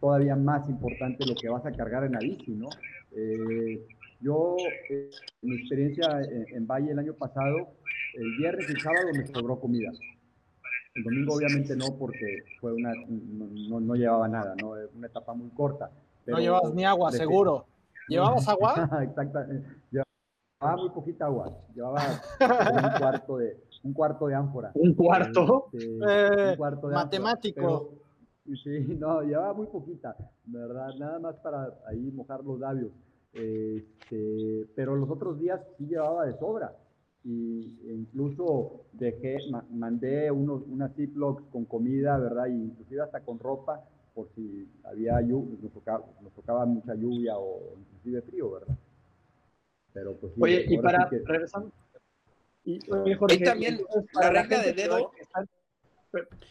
[0.00, 2.68] todavía más importante lo que vas a cargar en la bici, ¿no?
[3.12, 3.86] Eh,
[4.20, 4.56] yo,
[4.90, 5.10] eh,
[5.42, 6.06] mi experiencia
[6.52, 7.68] en, Valle el año pasado,
[8.14, 9.92] el viernes y sábado me sobró comida.
[10.94, 14.74] El domingo obviamente no, porque fue una, no, llevaba nada, ¿no?
[14.94, 15.90] Una etapa muy corta.
[16.26, 17.66] no llevabas ni agua, seguro.
[18.08, 18.74] ¿Llevabas agua?
[19.02, 19.68] Exactamente.
[19.90, 21.52] Llevaba muy poquita agua.
[21.74, 22.00] Llevaba
[22.40, 24.70] un cuarto de, un cuarto de ánfora.
[24.74, 25.68] ¿Un cuarto?
[25.72, 27.90] Este, un eh, cuarto de matemático.
[28.62, 30.94] Sí, no, llevaba muy poquita, ¿verdad?
[30.98, 32.92] Nada más para ahí mojar los labios.
[33.32, 36.72] Este, pero los otros días sí llevaba de sobra.
[37.24, 39.38] Y incluso dejé,
[39.70, 42.46] mandé unos, unas ziplocs con comida, ¿verdad?
[42.46, 43.82] Y inclusive hasta con ropa,
[44.14, 48.76] por si había lluvia, nos tocaba, nos tocaba mucha lluvia o inclusive frío, ¿verdad?
[49.94, 51.72] Pero pues sí, Oye, y para, regresando,
[52.64, 52.78] y,
[53.44, 53.80] también
[54.14, 55.10] la regla de dedo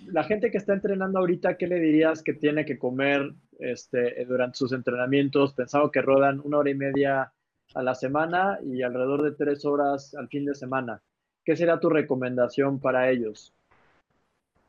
[0.08, 4.58] la gente que está entrenando ahorita, ¿qué le dirías que tiene que comer este, durante
[4.58, 5.54] sus entrenamientos?
[5.54, 7.32] Pensado que rodan una hora y media
[7.74, 11.02] a la semana y alrededor de tres horas al fin de semana.
[11.44, 13.54] ¿Qué será tu recomendación para ellos?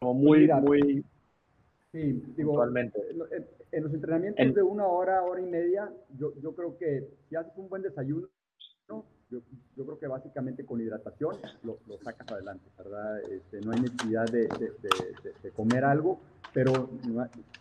[0.01, 1.05] Como muy, muy.
[1.93, 2.93] Sí, digo, en,
[3.83, 5.89] los entrenamientos de una hora, hora y media,
[6.19, 8.29] yo, yo creo que si haces un buen desayuno,
[9.31, 9.41] yo,
[9.77, 13.21] yo, creo que básicamente con hidratación lo, lo sacas adelante, ¿verdad?
[13.31, 16.21] Este, no hay necesidad de, de, de, comer algo,
[16.53, 16.91] pero,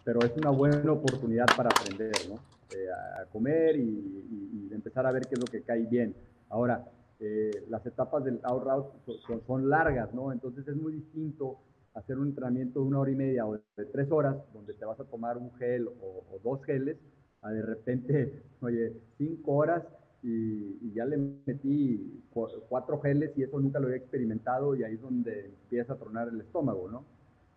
[0.03, 2.39] pero es una buena oportunidad para aprender, ¿no?
[2.75, 6.15] Eh, a comer y, y, empezar a ver qué es lo que cae bien.
[6.49, 6.83] Ahora,
[7.19, 8.89] eh, las etapas del out route
[9.27, 10.31] son, son, largas, ¿no?
[10.31, 11.59] Entonces es muy distinto
[11.93, 14.99] hacer un entrenamiento de una hora y media o de tres horas, donde te vas
[14.99, 16.97] a tomar un gel o, o dos geles,
[17.41, 19.83] a de repente, oye, cinco horas
[20.23, 22.23] y, ya le metí
[22.69, 26.29] cuatro geles y eso nunca lo había experimentado y ahí es donde empieza a tronar
[26.29, 27.05] el estómago, ¿no?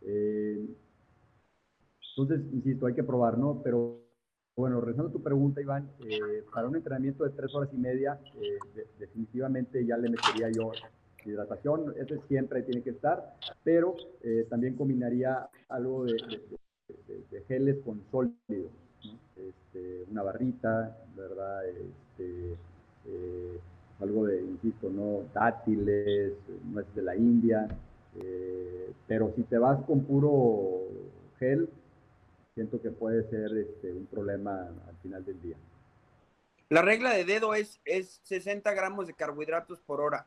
[0.03, 0.67] Eh,
[2.17, 3.63] entonces, insisto, hay que probar, ¿no?
[3.63, 4.06] Pero
[4.57, 8.19] bueno, regresando a tu pregunta, Iván, eh, para un entrenamiento de tres horas y media,
[8.41, 8.59] eh,
[8.99, 10.73] definitivamente ya le metería yo
[11.25, 13.35] hidratación, ese siempre tiene que estar,
[13.65, 13.97] pero
[14.49, 16.17] también combinaría algo de,
[17.33, 18.71] de geles con sólidos
[19.37, 21.69] este, una barrita, ¿verdad?
[21.69, 22.57] Este,
[23.07, 23.59] eh,
[24.01, 25.23] algo de, insisto, ¿no?
[25.35, 26.33] Dátiles,
[26.65, 27.69] nueces de la India,
[28.19, 30.85] eh, pero si te vas con puro
[31.39, 31.69] gel,
[32.57, 35.57] siento que puede ser este, un problema al final del día.
[36.71, 40.27] La regla de dedo es, es 60 gramos de carbohidratos por hora.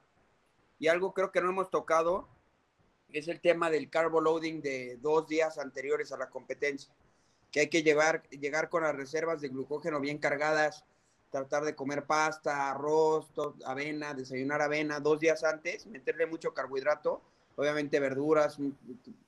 [0.78, 2.30] Y algo creo que no hemos tocado
[3.12, 6.94] es el tema del carbo loading de dos días anteriores a la competencia
[7.52, 10.86] que hay que llevar, llegar con las reservas de glucógeno bien cargadas,
[11.32, 13.32] tratar de comer pasta, arroz,
[13.66, 17.22] avena, desayunar avena dos días antes, meterle mucho carbohidrato,
[17.56, 18.60] obviamente verduras,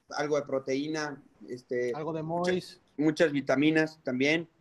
[0.10, 2.81] algo de proteína, este, algo de mois.
[2.98, 4.48] Muchas, vitaminas también.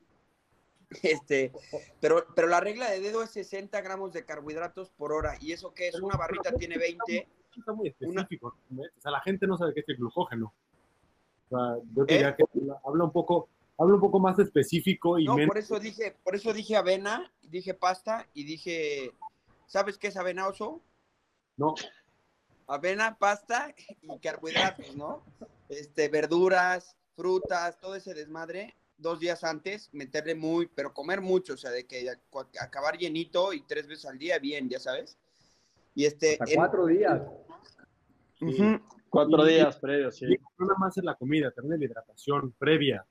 [1.05, 1.53] Este,
[2.01, 5.37] pero, pero la regla de dedo es 60 gramos de carbohidratos por hora.
[5.41, 6.01] ¿Y eso qué es?
[6.01, 7.29] Una barrita tiene 20.
[7.57, 8.57] Está muy específico.
[8.77, 10.53] O sea, la gente no sabe qué es el glucógeno
[11.95, 12.35] yo quería ¿Eh?
[12.37, 12.45] que
[12.85, 16.53] habla un poco, habla un poco más específico y no, por eso dije, por eso
[16.53, 19.13] dije avena, dije pasta y dije,
[19.67, 20.81] ¿sabes qué es avena oso?
[21.57, 21.75] No.
[22.67, 25.25] Avena, pasta y carbohidratos, ¿no?
[25.69, 31.57] Este, verduras, frutas, todo ese desmadre, dos días antes, meterle muy, pero comer mucho, o
[31.57, 32.09] sea, de que
[32.61, 35.19] acabar llenito y tres veces al día, bien, ya sabes.
[35.95, 36.39] Y este.
[36.55, 37.23] cuatro días.
[39.09, 40.27] Cuatro días previos, sí.
[40.59, 43.05] No nada más es la comida, también la hidratación previa.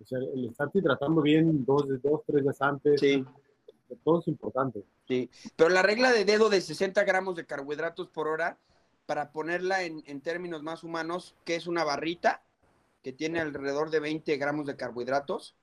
[0.00, 3.00] O sea, el estar hidratando bien dos, dos tres días antes.
[3.00, 3.24] Sí.
[4.02, 4.82] todo es importante.
[5.06, 8.58] Sí, pero la regla de dedo de 60 gramos de carbohidratos por hora,
[9.04, 12.42] para ponerla en, en términos más humanos, que es una barrita
[13.02, 15.56] que tiene alrededor de 20 gramos de carbohidratos.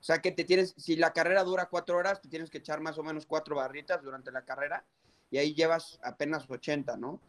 [0.00, 2.80] O sea que te tienes, si la carrera dura cuatro horas, te tienes que echar
[2.80, 4.84] más o menos cuatro barritas durante la carrera
[5.30, 7.20] y ahí llevas apenas 80, ¿no?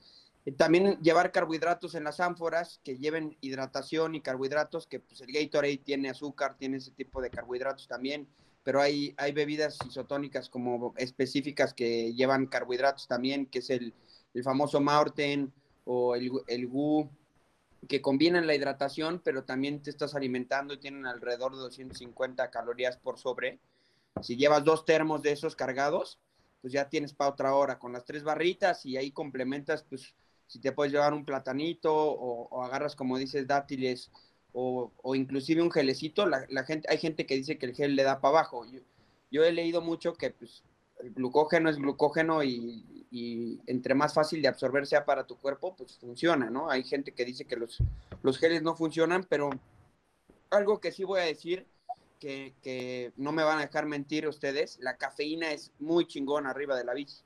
[0.57, 5.78] También llevar carbohidratos en las ánforas que lleven hidratación y carbohidratos, que pues el Gatorade
[5.78, 8.28] tiene azúcar, tiene ese tipo de carbohidratos también,
[8.63, 13.93] pero hay, hay bebidas isotónicas como específicas que llevan carbohidratos también, que es el,
[14.43, 15.51] famoso Maurten
[15.86, 17.09] o el, el GU,
[17.88, 22.97] que combinan la hidratación, pero también te estás alimentando y tienen alrededor de 250 calorías
[22.97, 23.59] por sobre.
[24.21, 26.19] Si llevas dos termos de esos cargados,
[26.61, 30.15] pues ya tienes para otra hora con las tres barritas y ahí complementas, pues
[30.47, 34.11] si te puedes llevar un platanito o, agarras, como dices, dátiles
[34.53, 38.21] o, inclusive un gelecito, la, gente, hay gente que dice que el gel le da
[38.21, 38.65] para abajo.
[39.29, 40.63] Yo, he leído mucho que pues,
[41.01, 45.97] el glucógeno es glucógeno y, entre más fácil de absorber sea para tu cuerpo, pues
[45.97, 46.70] funciona, ¿no?
[46.70, 47.82] Hay gente que dice que los,
[48.24, 49.49] los geles no funcionan, pero
[50.49, 51.66] algo que sí voy a decir,
[52.20, 56.76] que, que no me van a dejar mentir ustedes, la cafeína es muy chingón arriba
[56.76, 57.24] de la bici.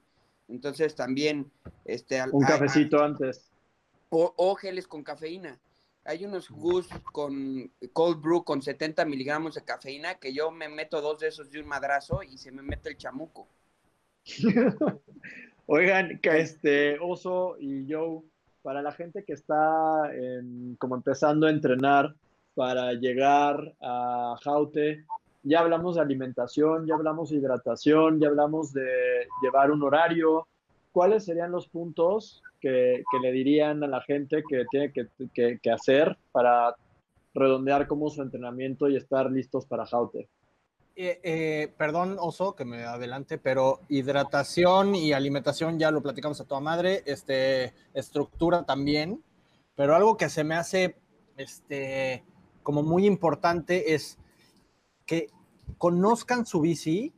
[0.50, 1.52] Entonces también...
[1.86, 3.50] Este, Un cafecito antes.
[4.10, 5.60] O, geles con cafeína.
[6.04, 11.02] Hay unos gus con cold brew con 70 miligramos de cafeína que yo me meto
[11.02, 13.48] dos de esos de un madrazo y se me mete el chamuco.
[15.72, 18.24] Oigan, que este Oso y Joe,
[18.64, 20.12] para la gente que está
[20.80, 22.16] como empezando a entrenar
[22.56, 25.06] para llegar a Jaute,
[25.44, 30.48] ya hablamos de alimentación, ya hablamos de hidratación, ya hablamos de llevar un horario.
[30.92, 36.76] ¿Cuáles serían los puntos que, le dirían a la gente que tiene que, hacer para
[37.36, 40.30] redondear como su entrenamiento y estar listos para Jaute?
[41.02, 46.43] Eh, eh, perdón, Oso, que me adelante, pero hidratación y alimentación ya lo platicamos a
[46.43, 49.24] toda madre, este, estructura también,
[49.78, 50.97] pero algo que se me hace
[51.38, 52.26] este,
[52.64, 54.18] como muy importante es
[55.06, 55.30] que
[55.78, 57.14] conozcan su bici,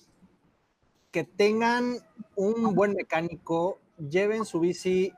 [1.09, 1.95] que tengan
[2.35, 5.11] un buen mecánico, lleven su bici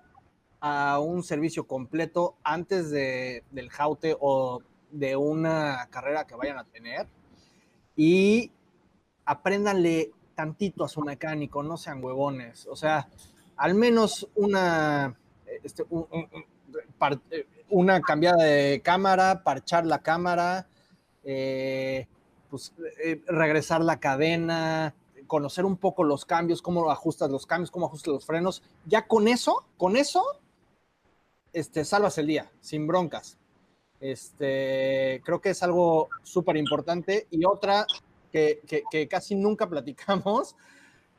[0.62, 6.64] a un servicio completo antes de, del jaute o de una carrera que vayan a
[6.64, 7.10] tener
[7.96, 8.52] y
[9.26, 13.08] apréndanle tantito a su mecánico, no sean huevones, o sea,
[13.56, 15.18] al menos una,
[15.64, 15.86] este,
[17.70, 20.68] una cambiada de cámara, parchar la cámara,
[21.24, 22.08] eh,
[22.50, 22.74] pues,
[23.04, 24.96] eh, regresar la cadena,
[25.28, 28.62] conocer un poco los cambios, cómo ajustas los cambios, cómo ajustas los frenos.
[28.86, 30.24] Ya con eso, con eso,
[31.54, 33.38] este, salvas el día, sin broncas.
[34.04, 37.26] Este, creo que es algo súper importante.
[37.32, 37.88] Y otra
[38.34, 38.60] que,
[39.10, 40.58] casi nunca platicamos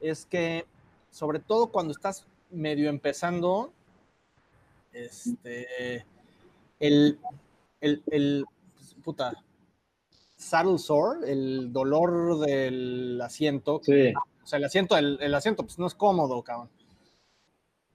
[0.00, 0.66] es que,
[1.10, 3.72] sobre todo cuando estás medio empezando,
[4.92, 6.04] este,
[6.78, 7.18] el,
[7.80, 9.32] el, el pues, puta,
[10.36, 13.80] saddle sore, el dolor del asiento.
[13.82, 14.12] Sí.
[14.12, 16.68] O sea, el asiento, el, asiento pues no es cómodo, cabrón.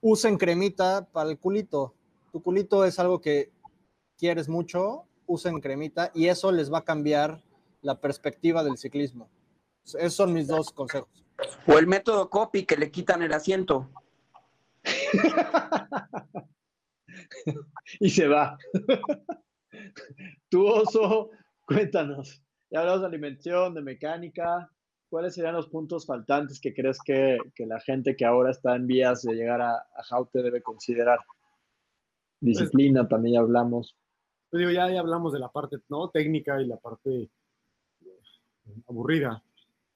[0.01, 1.93] Usen cremita para el culito.
[2.31, 3.51] Tu culito es algo que
[4.19, 7.41] quieres mucho, usen cremita y eso les va a cambiar
[7.81, 9.29] la perspectiva del ciclismo.
[9.85, 11.25] Esos son mis dos consejos.
[11.65, 13.89] O el método copy que le quitan el asiento.
[17.99, 18.57] y se va.
[20.49, 21.31] tu oso
[21.69, 24.71] Cuéntanos, ya hablamos de alimentación, de mecánica.
[25.07, 29.21] ¿Cuáles serían los puntos faltantes que crees que, la gente que ahora está en vías
[29.21, 31.19] de llegar a, a Jaute debe considerar?
[32.39, 33.95] Disciplina, también ya hablamos.
[34.49, 36.09] Pues digo, ya, ya hablamos de la parte ¿no?
[36.09, 37.29] técnica y la parte
[38.01, 39.43] eh, aburrida.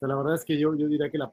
[0.01, 1.31] la verdad es que yo, yo diría que la,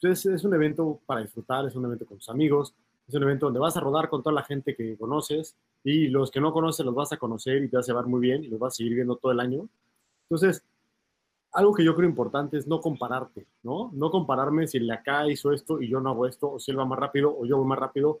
[0.00, 2.74] pues, es, un evento para disfrutar, es un evento con tus amigos,
[3.06, 5.54] es un evento donde vas a rodar con toda la gente que conoces,
[5.84, 8.20] y los que no conoces los vas a conocer y te vas a llevar muy
[8.20, 9.68] bien y los vas a seguir viendo todo el año.
[10.24, 10.64] Entonces,
[11.52, 13.90] algo que yo creo importante es no compararte, ¿no?
[13.92, 16.70] No compararme si el de acá hizo esto y yo no hago esto, o si
[16.70, 18.20] él va más rápido o yo voy más rápido.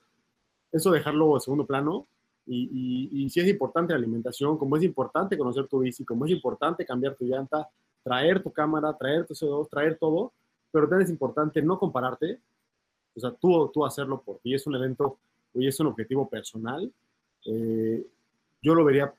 [0.70, 2.06] Eso dejarlo en segundo plano.
[2.46, 6.32] Y, y, si es importante la alimentación, como es importante conocer tu bici, como es
[6.32, 7.68] importante cambiar tu llanta,
[8.02, 10.32] traer tu cámara, traer tu CO2, traer todo,
[10.72, 12.40] pero también es importante no compararte,
[13.14, 15.18] o sea, tú, tú hacerlo porque es un evento,
[15.54, 16.92] hoy es un objetivo personal
[17.44, 18.06] eh,
[18.62, 19.12] yo lo vería,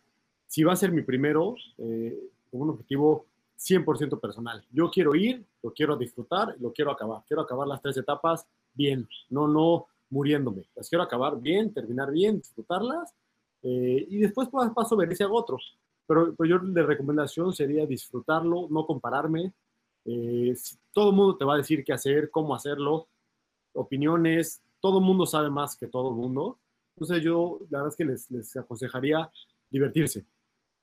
[0.48, 2.18] si va a ser mi primero, eh,
[2.50, 3.26] como un objetivo
[3.58, 4.64] 100% personal.
[4.72, 7.24] Yo quiero ir, lo quiero disfrutar, lo quiero acabar.
[7.28, 10.64] Quiero acabar las tres etapas bien, no, no muriéndome.
[10.76, 13.14] Las quiero acabar bien, terminar bien, disfrutarlas
[13.64, 15.58] eh, y después paso, paso ver si hago otro.
[16.06, 19.54] Pero, pero yo de recomendación sería disfrutarlo, no compararme
[20.06, 20.54] Eh,
[20.92, 23.08] todo el mundo te va a decir qué hacer, cómo hacerlo,
[23.74, 26.58] opiniones, todo el mundo sabe más que todo el mundo.
[26.96, 29.32] Entonces yo, la verdad es que les, les aconsejaría
[29.72, 30.26] divertirse,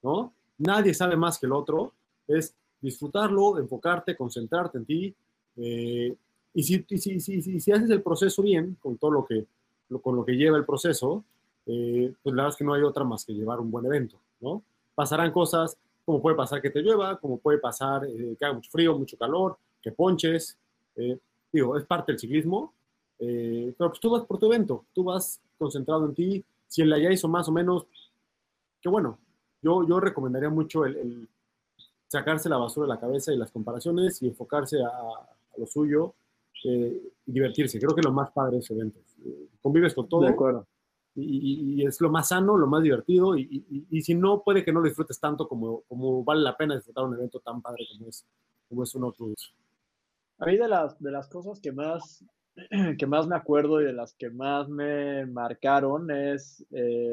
[0.02, 0.32] ¿no?
[0.56, 1.92] Nadie sabe más que el otro,
[2.26, 5.14] es disfrutarlo, enfocarte, concentrarte en ti.
[5.56, 6.16] Eh,
[6.54, 9.46] y, si, si, si, si, haces el proceso bien, con todo lo que,
[10.02, 11.24] con lo que lleva el proceso,
[11.66, 14.18] eh, pues la verdad es que no hay otra más que llevar un buen evento,
[14.40, 14.62] ¿no?
[14.94, 18.70] Pasarán cosas, como puede pasar que te llueva, como puede pasar eh, que haga mucho
[18.70, 20.56] frío, mucho calor, que ponches,
[21.52, 22.74] digo, es parte del ciclismo,
[23.16, 27.10] pero pues tú vas por tu evento, tú vas concentrado en ti, si él ya
[27.10, 27.86] hizo más o menos,
[28.82, 29.18] que bueno,
[29.62, 31.26] yo, yo recomendaría mucho el,
[32.10, 34.90] sacarse la basura de la cabeza y las comparaciones y enfocarse a,
[35.56, 36.14] lo suyo
[36.64, 37.78] eh, y divertirse.
[37.78, 39.02] Creo que lo más padre es eventos.
[39.60, 40.22] Convives con todo.
[40.22, 40.66] De acuerdo.
[41.14, 43.36] Y, es lo más sano, lo más divertido.
[43.36, 47.04] Y, si no, puede que no lo disfrutes tanto como, como vale la pena disfrutar
[47.04, 48.24] un evento tan padre como es,
[48.68, 49.12] como es uno
[50.38, 52.24] A mí de las, de las cosas que más,
[52.98, 57.12] que más me acuerdo y de las que más me marcaron es eh,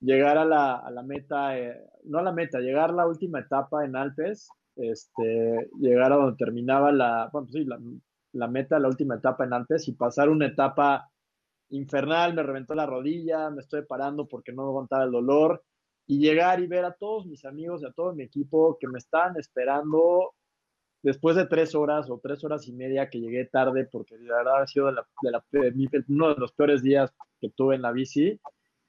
[0.00, 3.40] llegar a la, a la meta, eh, no a la meta, llegar a la última
[3.40, 7.80] etapa en Alpes, este, llegar a donde terminaba la, bueno, sí, la,
[8.34, 11.10] la meta, la última etapa en Alpes y pasar una etapa
[11.70, 15.62] infernal, me reventó la rodilla, me estoy parando porque no aguantaba el dolor
[16.06, 18.98] y llegar y ver a todos mis amigos y a todo mi equipo que me
[18.98, 20.34] estaban esperando
[21.02, 24.62] después de tres horas o tres horas y media que llegué tarde porque la verdad
[24.62, 28.38] ha sido de la, de uno de los peores días que tuve en la bici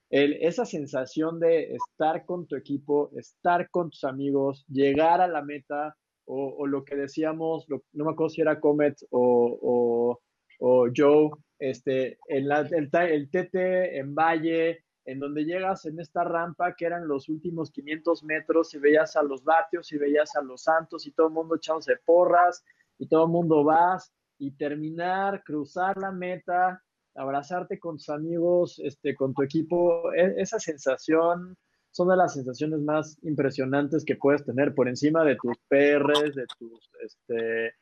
[0.10, 5.98] esa sensación de estar con tu equipo, estar con tus amigos, llegar a la meta,
[6.26, 10.20] o, lo que decíamos, no me acuerdo si era Comet o,
[10.60, 17.08] Joe, este, el, el, TT en Valle, en donde llegas en esta rampa que eran
[17.08, 21.12] los últimos 500 metros y veías a los vatios y veías a los santos y
[21.12, 22.64] todo el mundo echándose porras
[22.98, 26.82] y todo el mundo vas y terminar, cruzar la meta
[27.16, 31.58] abrazarte con tus amigos, este, con tu equipo, e, esa sensación
[31.96, 36.46] son de las sensaciones más impresionantes que puedes tener por encima de tus PRs, de
[36.60, 37.74] tus, este,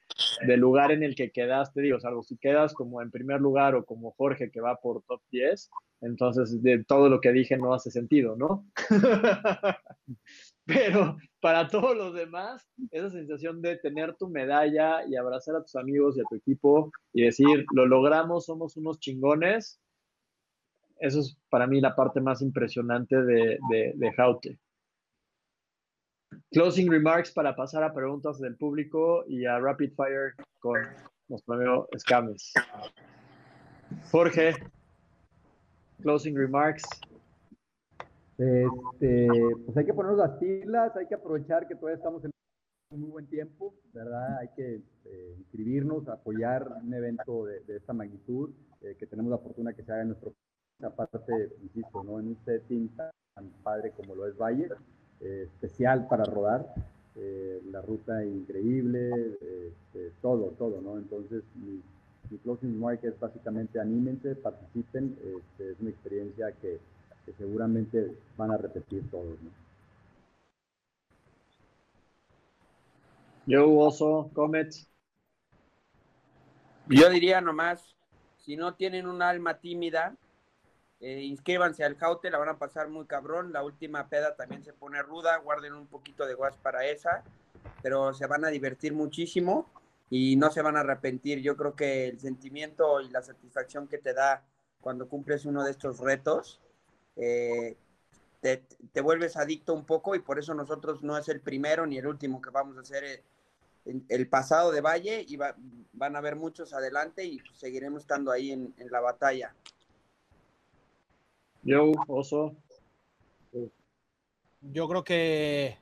[0.45, 3.83] del lugar en el que quedaste, digo, salvo si quedas como en primer lugar o
[3.83, 7.89] como Jorge que va por top 10, entonces de todo lo que dije no hace
[7.89, 8.67] sentido, ¿no?
[10.67, 15.75] Pero para todos los demás, esa sensación de tener tu medalla y abrazar a tus
[15.75, 19.81] amigos y a tu equipo y decir, lo logramos, somos unos chingones,
[21.03, 23.59] eso es para mí la parte más impresionante de,
[23.95, 24.57] de, Jaute.
[26.49, 30.79] Closing remarks para pasar a preguntas del público y a rapid fire con
[31.27, 32.53] nuestro amigo Scames.
[34.11, 34.53] Jorge,
[36.01, 36.83] closing remarks.
[38.37, 39.27] Este,
[39.65, 42.31] pues hay que ponernos las pilas, hay que aprovechar que todavía estamos en
[42.91, 44.37] un muy buen tiempo, ¿verdad?
[44.37, 48.51] Hay que eh, inscribirnos, apoyar un evento de, esta magnitud,
[48.81, 50.33] eh, que tenemos la fortuna que se haga en nuestro
[50.83, 52.19] aparte, insisto, ¿no?
[52.19, 53.11] En un setting tan
[53.63, 54.69] padre como lo es Valle,
[55.21, 56.73] eh, especial para rodar,
[57.71, 60.97] la ruta increíble, este, todo, todo, ¿no?
[60.97, 61.79] Entonces, mi,
[62.31, 66.79] mi closing remark es básicamente anímense, participen, este, es una experiencia que
[67.25, 69.41] que seguramente van a repetir todos.
[69.41, 69.51] ¿no?
[73.45, 74.73] Yo oso, Comet.
[76.87, 77.95] Yo diría nomás,
[78.37, 80.15] si no tienen un alma tímida,
[81.03, 83.51] eh, inscríbanse al Jaute, la van a pasar muy cabrón.
[83.51, 87.23] La última peda también se pone ruda, guarden un poquito de guas para esa,
[87.81, 89.67] pero se van a divertir muchísimo
[90.09, 91.41] y no se van a arrepentir.
[91.41, 94.43] Yo creo que el sentimiento y la satisfacción que te da
[94.79, 96.61] cuando cumples uno de estos retos
[97.15, 97.75] eh,
[98.41, 102.07] te, vuelves adicto un poco y por eso nosotros no es el primero ni el
[102.07, 103.23] último que vamos a hacer eh,
[104.09, 108.73] el, pasado de Valle y van a haber muchos adelante y seguiremos estando ahí en,
[108.89, 109.53] la batalla.
[111.63, 112.55] Yo, Oso.
[114.61, 115.77] Yo creo que,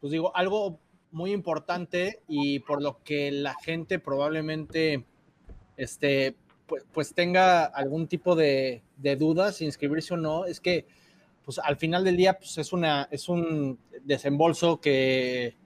[0.00, 0.78] pues digo, algo
[1.10, 5.04] muy importante y por lo que la gente probablemente
[5.76, 6.36] este,
[6.66, 10.86] pues, pues, tenga algún tipo de, de dudas si inscribirse o no, es que
[11.44, 15.56] pues al final del día pues es una es un desembolso que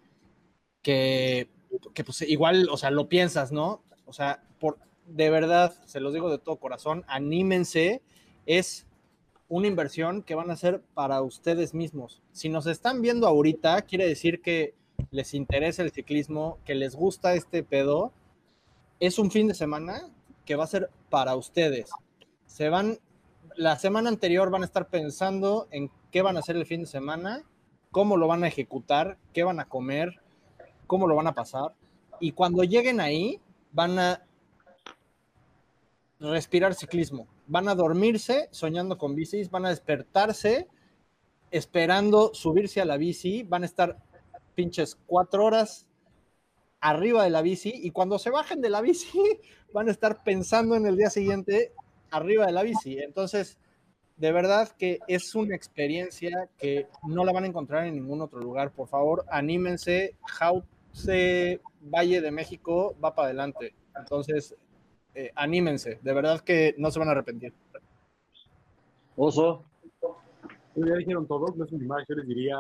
[0.81, 1.49] que,
[1.95, 3.83] que pues igual, o sea, lo piensas, ¿no?
[4.07, 8.03] O sea, por de verdad, se los digo de todo corazón, anímense,
[8.47, 8.87] es
[9.53, 12.23] una inversión que van a hacer para ustedes mismos.
[12.33, 14.73] Si nos están viendo ahorita, quiere decir que
[15.11, 18.15] les interesa el ciclismo, que les gusta este pedo.
[18.99, 20.09] Es un fin de semana
[20.47, 21.91] que va a ser para ustedes.
[22.47, 22.99] Se van,
[23.55, 26.87] la semana anterior van a estar pensando en qué van a hacer el fin de
[26.87, 27.43] semana,
[27.91, 30.19] cómo lo van a ejecutar, qué van a comer,
[30.87, 31.75] cómo lo van a pasar.
[32.21, 33.39] Y cuando lleguen ahí,
[33.71, 34.23] van a
[36.31, 37.27] respirar ciclismo.
[37.47, 40.69] Van a dormirse soñando con bicis, van a despertarse
[41.51, 44.03] esperando subirse a la bici, van a estar
[44.55, 45.87] pinches cuatro horas
[46.81, 49.11] arriba de la bici y cuando se bajen de la bici
[49.73, 51.73] van a estar pensando en el día siguiente
[52.11, 52.99] arriba de la bici.
[52.99, 53.59] Entonces,
[54.17, 58.41] de verdad que es una experiencia que no la van a encontrar en ningún otro
[58.41, 58.73] lugar.
[58.73, 60.17] Por favor, anímense.
[60.27, 63.75] Jauce Valle de México va para adelante.
[63.97, 64.55] Entonces,
[65.15, 65.99] eh, anímense.
[66.03, 67.53] De verdad que no se van a arrepentir.
[69.17, 69.65] Oso.
[70.75, 72.57] Ya dijeron todos, no es un yo les diría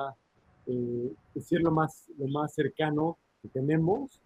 [0.66, 1.14] eh,
[1.50, 4.20] lo más, lo más cercano que tenemos,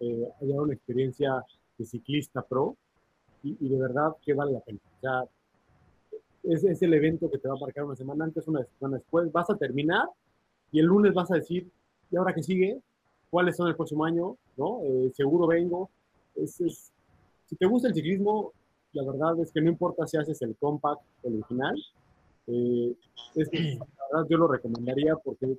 [0.00, 1.44] eh, haya una experiencia
[1.76, 2.76] de ciclista pro
[3.42, 4.80] y, de verdad que vale la pena.
[4.96, 5.24] O sea,
[6.44, 9.30] es, es, el evento que te va a marcar una semana antes, una semana después,
[9.30, 10.08] vas a terminar
[10.72, 11.70] y el lunes vas a decir,
[12.10, 12.80] ¿y ahora qué sigue?
[13.30, 14.36] ¿Cuáles son el próximo año?
[14.56, 14.80] ¿No?
[14.82, 15.90] Eh, seguro vengo.
[16.34, 16.92] Es, es,
[17.46, 18.52] si te gusta el ciclismo,
[18.92, 21.76] la verdad es que no importa si haces el compact o el original,
[22.46, 22.94] eh,
[23.34, 25.56] es, la verdad yo lo recomendaría porque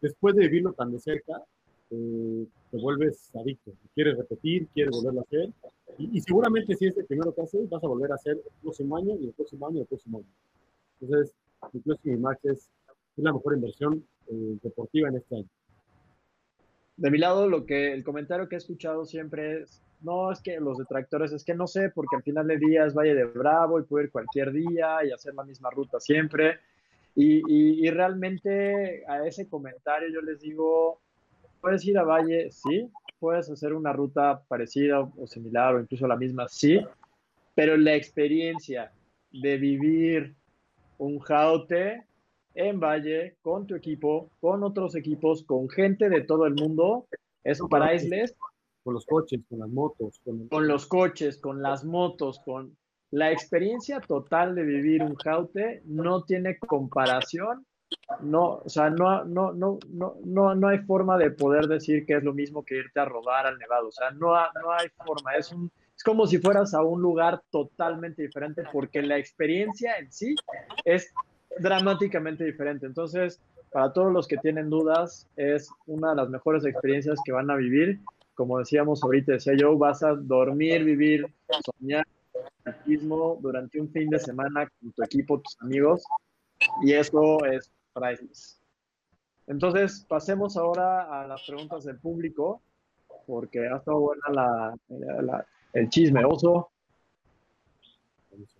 [0.00, 1.42] después de vivirlo tan de cerca,
[1.90, 3.72] eh, te vuelves adicto.
[3.94, 5.52] Quieres repetir, quieres volverlo a hacer.
[5.98, 8.96] Y, seguramente si es el primero que haces, vas a volver a hacer el próximo
[8.96, 10.26] año y el próximo año y el próximo año.
[11.00, 11.34] Entonces,
[11.72, 15.48] mi Closing Max es, es, la mejor inversión eh, deportiva en este año.
[16.98, 20.58] De mi lado, lo que el comentario que he escuchado siempre es, no, es que
[20.58, 23.78] los detractores, es que no sé, porque al final de día es Valle de Bravo
[23.78, 26.58] y puedo ir cualquier día y hacer la misma ruta siempre.
[27.14, 31.00] Y, realmente a ese comentario yo les digo,
[31.60, 32.90] puedes ir a Valle, sí,
[33.20, 36.84] puedes hacer una ruta parecida o similar o incluso la misma, sí,
[37.54, 38.90] pero la experiencia
[39.30, 40.34] de vivir
[40.98, 42.07] un jaute
[42.58, 47.06] en Valle con tu equipo, con otros equipos, con gente de todo el mundo,
[47.44, 48.34] eso para Isles.
[48.82, 50.20] Con los coches, con las motos.
[50.24, 52.76] Con, con los coches, con las motos, con
[53.10, 57.64] la experiencia total de vivir un jaute no tiene comparación.
[58.20, 62.16] No, o sea, no, no, no, no, no, no hay forma de poder decir que
[62.16, 63.88] es lo mismo que irte a rodar al Nevado.
[63.88, 65.36] O sea, no, no hay forma.
[65.36, 70.12] Es un, es como si fueras a un lugar totalmente diferente porque la experiencia en
[70.12, 70.34] sí
[70.84, 71.12] es
[71.60, 72.86] dramáticamente diferente.
[72.86, 73.40] Entonces,
[73.70, 77.56] para todos los que tienen dudas, es una de las mejores experiencias que van a
[77.56, 78.00] vivir.
[78.34, 81.26] Como decíamos ahorita, decía yo, vas a dormir, vivir,
[81.64, 82.04] soñar
[83.40, 86.04] durante un fin de semana con tu equipo, tus amigos,
[86.82, 88.60] y eso es priceless.
[89.46, 92.60] Entonces, pasemos ahora a las preguntas del público,
[93.26, 96.24] porque ha estado buena la, el chisme.
[96.24, 96.70] Oso,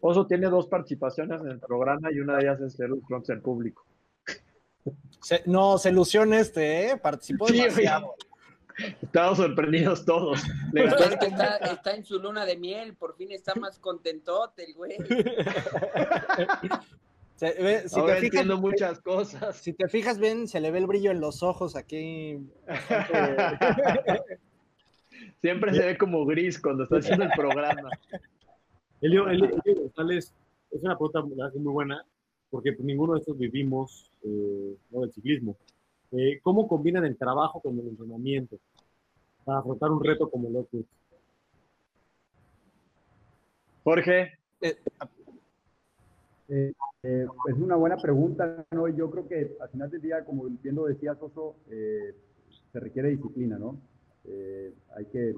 [0.01, 3.41] Oso tiene dos participaciones en el programa y una de ellas es ser un del
[3.41, 3.87] público.
[5.47, 6.97] no, se ilusiona este, ¿eh?
[6.97, 8.15] Participó demasiado.
[9.03, 10.41] Estamos sorprendidos todos.
[10.73, 14.97] está, en su luna de miel, por fin está más contentote el güey.
[17.37, 19.57] si te fijas, muchas cosas.
[19.57, 22.39] Si te fijas bien, se le ve el brillo en los ojos aquí.
[25.41, 27.91] Siempre se ve como gris cuando está haciendo el programa.
[29.01, 29.51] Elio, Elio
[29.83, 30.35] González,
[30.71, 32.05] es una pregunta muy buena,
[32.51, 35.57] porque ninguno de estos vivimos eh, el ciclismo.
[36.13, 38.57] Eh, ¿Cómo combinan el trabajo con el entrenamiento
[39.45, 40.85] para afrontar un reto como lo que
[43.85, 44.39] Jorge.
[44.61, 44.77] Eh,
[46.49, 46.73] eh,
[47.03, 48.89] es una buena pregunta, ¿no?
[48.89, 53.59] Yo creo que al final del día, como bien lo decía Soso, se requiere disciplina,
[53.59, 53.81] ¿no?
[54.95, 55.35] hay que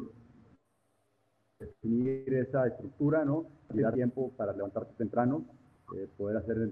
[1.60, 3.46] definir esa estructura, ¿no?
[3.72, 5.44] Y dar tiempo para levantarte temprano,
[6.16, 6.62] poder hacer el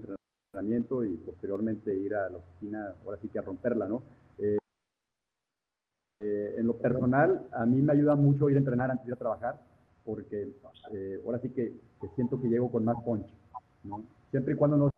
[0.53, 4.03] entrenamiento y posteriormente ir a la oficina, ahora sí que a romperla, ¿no?
[4.39, 4.57] Eh,
[6.21, 9.13] eh, en lo personal, a mí me ayuda mucho ir a entrenar antes de ir
[9.13, 9.61] a trabajar,
[10.03, 10.51] porque
[10.91, 11.73] eh, ahora sí que,
[12.15, 13.27] siento que llego con más punch,
[13.83, 14.03] ¿no?
[14.31, 14.89] Siempre y cuando no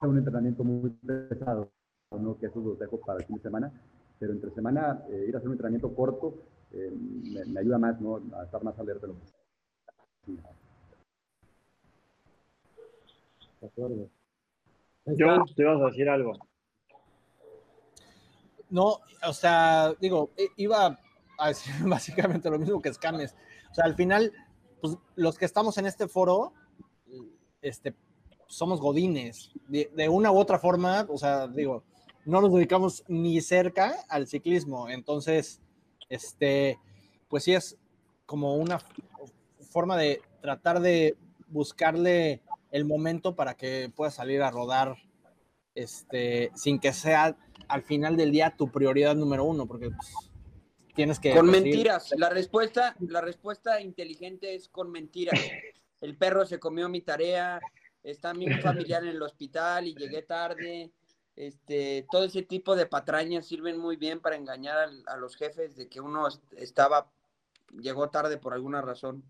[0.00, 1.70] sea un entrenamiento muy pesado,
[2.18, 2.38] ¿no?
[2.38, 3.72] Que eso lo dejo para el fin de semana,
[4.18, 6.34] pero entre semana ir a hacer un entrenamiento corto
[6.70, 8.20] me, ayuda más, ¿no?
[8.36, 10.32] A estar más alerta de lo que
[13.60, 14.08] De acuerdo.
[15.06, 16.34] Yo te vas a decir algo.
[18.70, 20.98] No, o sea, digo, iba
[21.38, 23.34] a decir básicamente lo mismo que Scames.
[23.70, 24.32] O sea, al final,
[24.80, 26.52] pues los que estamos en este foro,
[27.62, 27.94] este,
[28.48, 29.50] somos godines.
[29.68, 31.84] De, una u otra forma, o sea, digo,
[32.24, 34.88] no nos dedicamos ni cerca al ciclismo.
[34.88, 35.60] Entonces,
[36.08, 36.78] este,
[37.28, 37.76] pues sí es
[38.26, 38.80] como una
[39.70, 41.16] forma de tratar de
[41.48, 44.96] buscarle el momento para que puedas salir a rodar
[45.74, 47.36] este, sin que sea
[47.68, 50.14] al final del día tu prioridad número uno, porque pues,
[50.94, 51.34] tienes que...
[51.34, 52.12] Con mentiras.
[52.16, 55.40] La respuesta, la respuesta inteligente es con mentiras.
[56.00, 57.60] El perro se comió mi tarea,
[58.02, 60.90] está mi familiar en el hospital y llegué tarde.
[61.38, 65.88] Este, todo ese tipo de patrañas sirven muy bien para engañar a, los jefes de
[65.88, 66.26] que uno
[66.56, 67.12] estaba,
[67.80, 69.22] llegó tarde por alguna razón.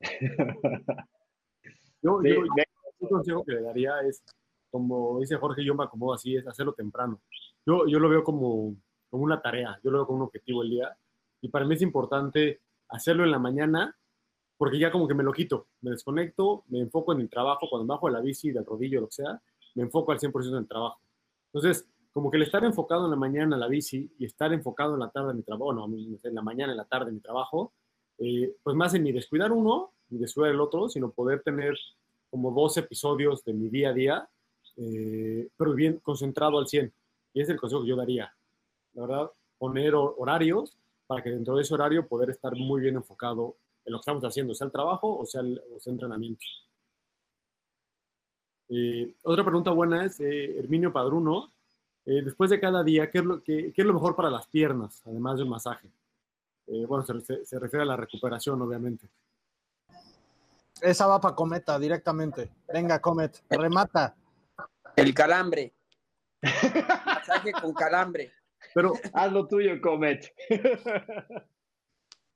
[2.00, 4.22] yo, un consejo que le daría es,
[4.70, 7.20] como dice Jorge, yo me acomodo así, es hacerlo temprano.
[7.66, 8.74] Yo, yo lo veo como,
[9.10, 10.96] como una tarea, yo lo veo como un objetivo el día.
[11.42, 13.94] Y para mí es importante hacerlo en la mañana,
[14.56, 17.86] porque ya como que me lo quito, me desconecto, me enfoco en el trabajo, cuando
[17.86, 19.42] bajo de la bici, del rodillo, lo que sea,
[19.74, 21.02] me enfoco al 100% en el trabajo.
[21.52, 24.94] Entonces, como que el estar enfocado en la mañana en la bici y estar enfocado
[24.94, 27.20] en la tarde en mi trabajo, no, en la mañana, en la tarde en mi
[27.20, 27.72] trabajo,
[28.18, 31.76] eh, pues más en ni descuidar uno ni descuidar el otro, sino poder tener
[32.30, 34.28] como dos episodios de mi día a día,
[34.76, 36.92] eh, pero bien concentrado al 100.
[37.34, 38.32] Y es el consejo que yo daría.
[38.94, 40.76] La verdad, poner horarios
[41.06, 44.24] para que dentro de ese horario poder estar muy bien enfocado en lo que estamos
[44.24, 46.44] haciendo, sea el trabajo o sea el, entrenamiento.
[48.68, 51.52] Eh, otra pregunta buena es, eh, Herminio Padruno,
[52.04, 55.36] después de cada día, ¿qué es, lo, qué, es, lo, mejor para las piernas, además
[55.36, 55.90] de un masaje?
[56.86, 59.08] bueno, se, se refiere a la recuperación, obviamente.
[60.80, 62.50] Esa va para Cometa directamente.
[62.72, 64.14] Venga, Comet, remata.
[64.96, 65.74] El calambre.
[66.42, 68.32] Masaje con calambre.
[68.74, 70.32] Pero haz lo tuyo, Comet.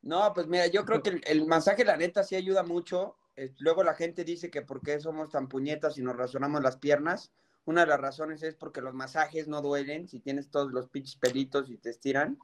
[0.03, 3.17] No, pues mira, yo creo que el, masaje, la neta, sí ayuda mucho.
[3.37, 6.77] Eh, luego la gente dice que por qué somos tan puñetas y nos razonamos las
[6.77, 7.33] piernas.
[7.65, 11.17] Una de las razones es porque los masajes no duelen si tienes todos los pinches
[11.17, 12.39] pelitos y te estiran.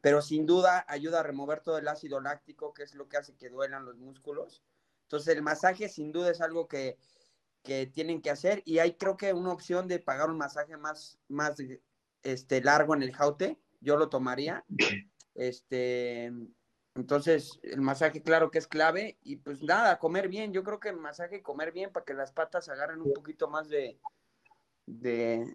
[0.00, 3.34] Pero sin duda ayuda a remover todo el ácido láctico, que es lo que hace
[3.36, 4.62] que duelan los músculos.
[5.02, 6.98] Entonces el masaje sin duda es algo que,
[7.92, 11.56] tienen que hacer y hay creo que una opción de pagar un masaje más, más
[12.22, 14.64] este, largo en el jaute, yo lo tomaría.
[15.34, 16.32] Este,
[16.96, 20.88] entonces el masaje claro que es clave y pues nada, comer bien, yo creo que
[20.88, 23.98] el masaje comer bien para que las patas agarren un poquito más de,
[24.86, 25.46] de,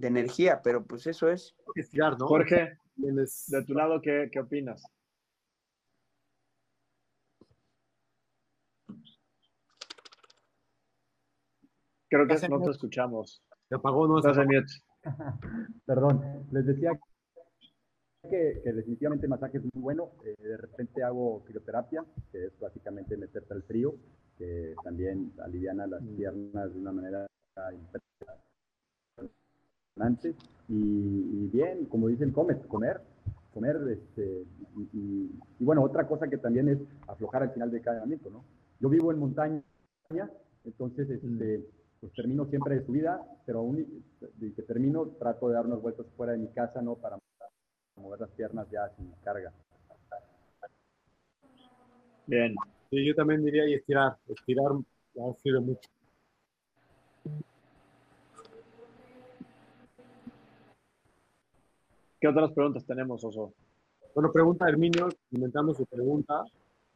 [0.00, 1.54] energía, pero pues eso es.
[2.18, 4.84] Jorge, de tu lado, ¿qué, qué opinas?
[12.08, 13.42] Creo que no te escuchamos.
[13.68, 14.30] Se apagó, no se
[15.86, 16.92] Perdón, les decía
[18.28, 20.10] que, definitivamente el masaje es muy bueno.
[20.24, 23.94] Eh, de repente hago crioterapia, que es básicamente meterte al frío,
[24.38, 26.16] que también aliviana las mm.
[26.16, 27.26] piernas de una manera
[29.96, 30.34] impresionante.
[30.68, 33.00] Y, bien, como dicen, comer, comer,
[33.52, 33.76] comer.
[33.88, 34.44] Este,
[34.92, 38.44] y, bueno, otra cosa que también es aflojar al final de cada entrenamiento, ¿no?
[38.78, 39.62] Yo vivo en montaña,
[40.64, 41.64] entonces este,
[42.00, 44.04] pues termino siempre de subida, pero aún
[44.36, 46.96] de que termino trato de dar unas vueltas fuera de mi casa, ¿no?
[46.96, 47.18] Para
[47.96, 49.52] mover las piernas ya sin carga.
[52.26, 52.54] Bien.
[52.90, 54.16] Sí, yo también diría y estirar.
[54.28, 55.88] Estirar ha sido mucho.
[62.20, 63.52] ¿Qué otras preguntas tenemos, Oso?
[64.14, 66.42] Bueno, pregunta Herminio, inventando su pregunta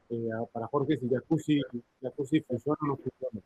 [0.08, 1.60] eh, para Jorge si jacuzzi,
[2.00, 3.40] jacuzzi funciona o no funciona.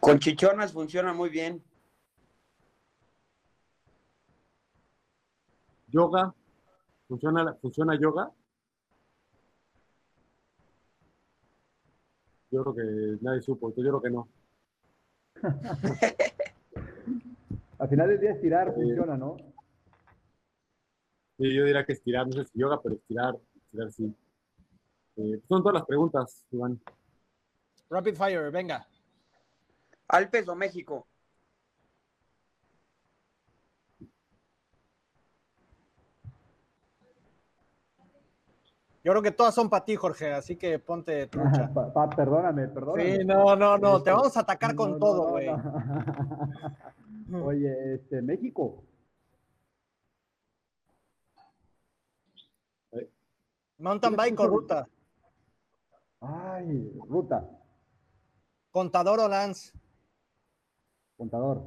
[0.00, 1.62] Con chichonas funciona muy bien.
[5.88, 6.34] Yoga,
[7.06, 8.30] ¿funciona, ¿funciona yoga?
[12.50, 14.28] Yo creo que nadie supo, yo creo que no.
[17.78, 19.36] Al final del día estirar funciona, ¿no?
[21.38, 24.12] Sí, yo diría que estirar, no sé si yoga, pero estirar, estirar sí.
[25.16, 26.80] Eh, son todas las preguntas, Iván.
[27.90, 28.86] Rapid fire, venga.
[30.08, 31.07] ¿Alpes o México?
[39.08, 41.72] Yo creo que todas son para ti, Jorge, así que ponte trucha.
[42.14, 43.16] perdóname, perdóname.
[43.16, 45.48] Sí, no, no, no, te vamos a atacar con todo, güey.
[47.42, 48.84] Oye, este, México.
[53.78, 54.86] Mountain bike o ruta.
[56.20, 57.48] Ay, ruta.
[58.70, 59.72] Contador o Lance.
[61.16, 61.64] Contador.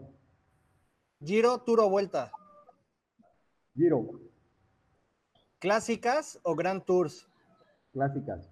[1.23, 2.31] Giro, Tour o Vuelta.
[3.73, 4.21] Giro.
[5.57, 7.30] ¿Clásicas o Grand Tours?
[7.93, 8.49] Clásicas.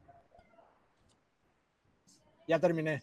[2.48, 3.02] Ya terminé.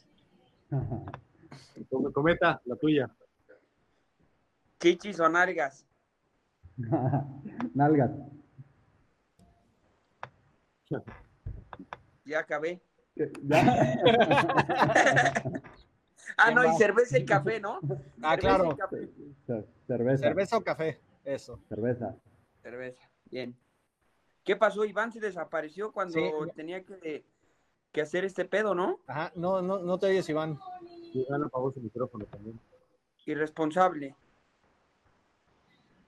[2.13, 3.09] Cometa, la tuya.
[4.81, 5.87] Chichis o nalgas.
[7.75, 8.11] nalgas.
[12.25, 12.81] Ya acabé.
[13.45, 13.63] ¿Ya?
[16.39, 17.81] Ah, no, y cerveza y café, ¿no?
[18.23, 18.77] Ah, claro.
[19.87, 20.23] Cerveza.
[20.23, 21.01] Cerveza o café.
[21.25, 21.61] Eso.
[21.69, 22.15] Cerveza.
[22.63, 23.57] Cerveza, bien.
[24.47, 24.85] ¿Qué pasó?
[24.85, 26.21] Iván se desapareció cuando
[26.55, 27.25] tenía que,
[27.91, 29.01] que, hacer este pedo, ¿no?
[29.09, 30.61] Ajá, no, no, no te oyes, Iván.
[31.13, 32.59] Iván apagó su micrófono también.
[33.27, 34.15] Irresponsable.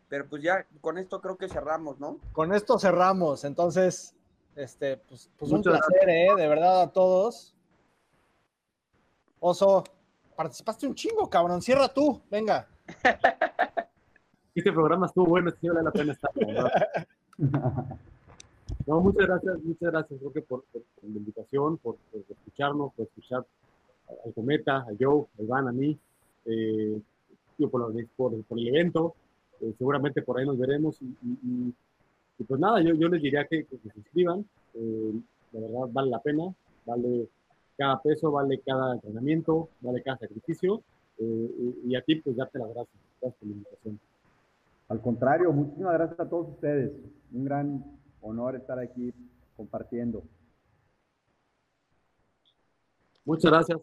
[0.09, 2.21] Pero pues ya con esto creo que cerramos, ¿no?
[2.33, 4.15] Con esto cerramos, entonces,
[4.55, 6.29] este, pues, pues un placer, ¿eh?
[6.37, 7.57] De verdad a todos.
[9.41, 9.83] Oso,
[10.37, 11.61] participaste un chingo, cabrón.
[11.61, 12.69] Cierra tú, venga.
[14.55, 16.33] Este programa estuvo bueno, sí vale la pena estar.
[18.89, 21.97] No, muchas gracias, muchas gracias, Roque, por, la invitación, por,
[22.27, 23.45] escucharnos, por escuchar
[24.25, 25.99] al Cometa, a Joe, a Iván, a mí,
[26.47, 26.99] eh,
[27.71, 29.15] por, por, el evento.
[29.61, 31.03] Eh, seguramente por ahí nos veremos.
[31.03, 31.75] Y,
[32.45, 34.47] pues nada, yo, yo les diría que, se suscriban.
[34.73, 35.21] Eh,
[35.53, 36.55] la verdad, vale la pena,
[36.87, 37.29] vale
[37.77, 40.81] cada peso, vale cada entrenamiento, vale cada sacrificio.
[41.19, 42.97] Eh, y, a ti, pues, darte las gracias.
[43.21, 44.01] Gracias por la invitación.
[44.89, 46.91] Al contrario, muchísimas gracias a todos ustedes.
[47.35, 49.13] Un gran honor estar aquí
[49.57, 50.23] compartiendo.
[53.25, 53.79] Muchas gracias.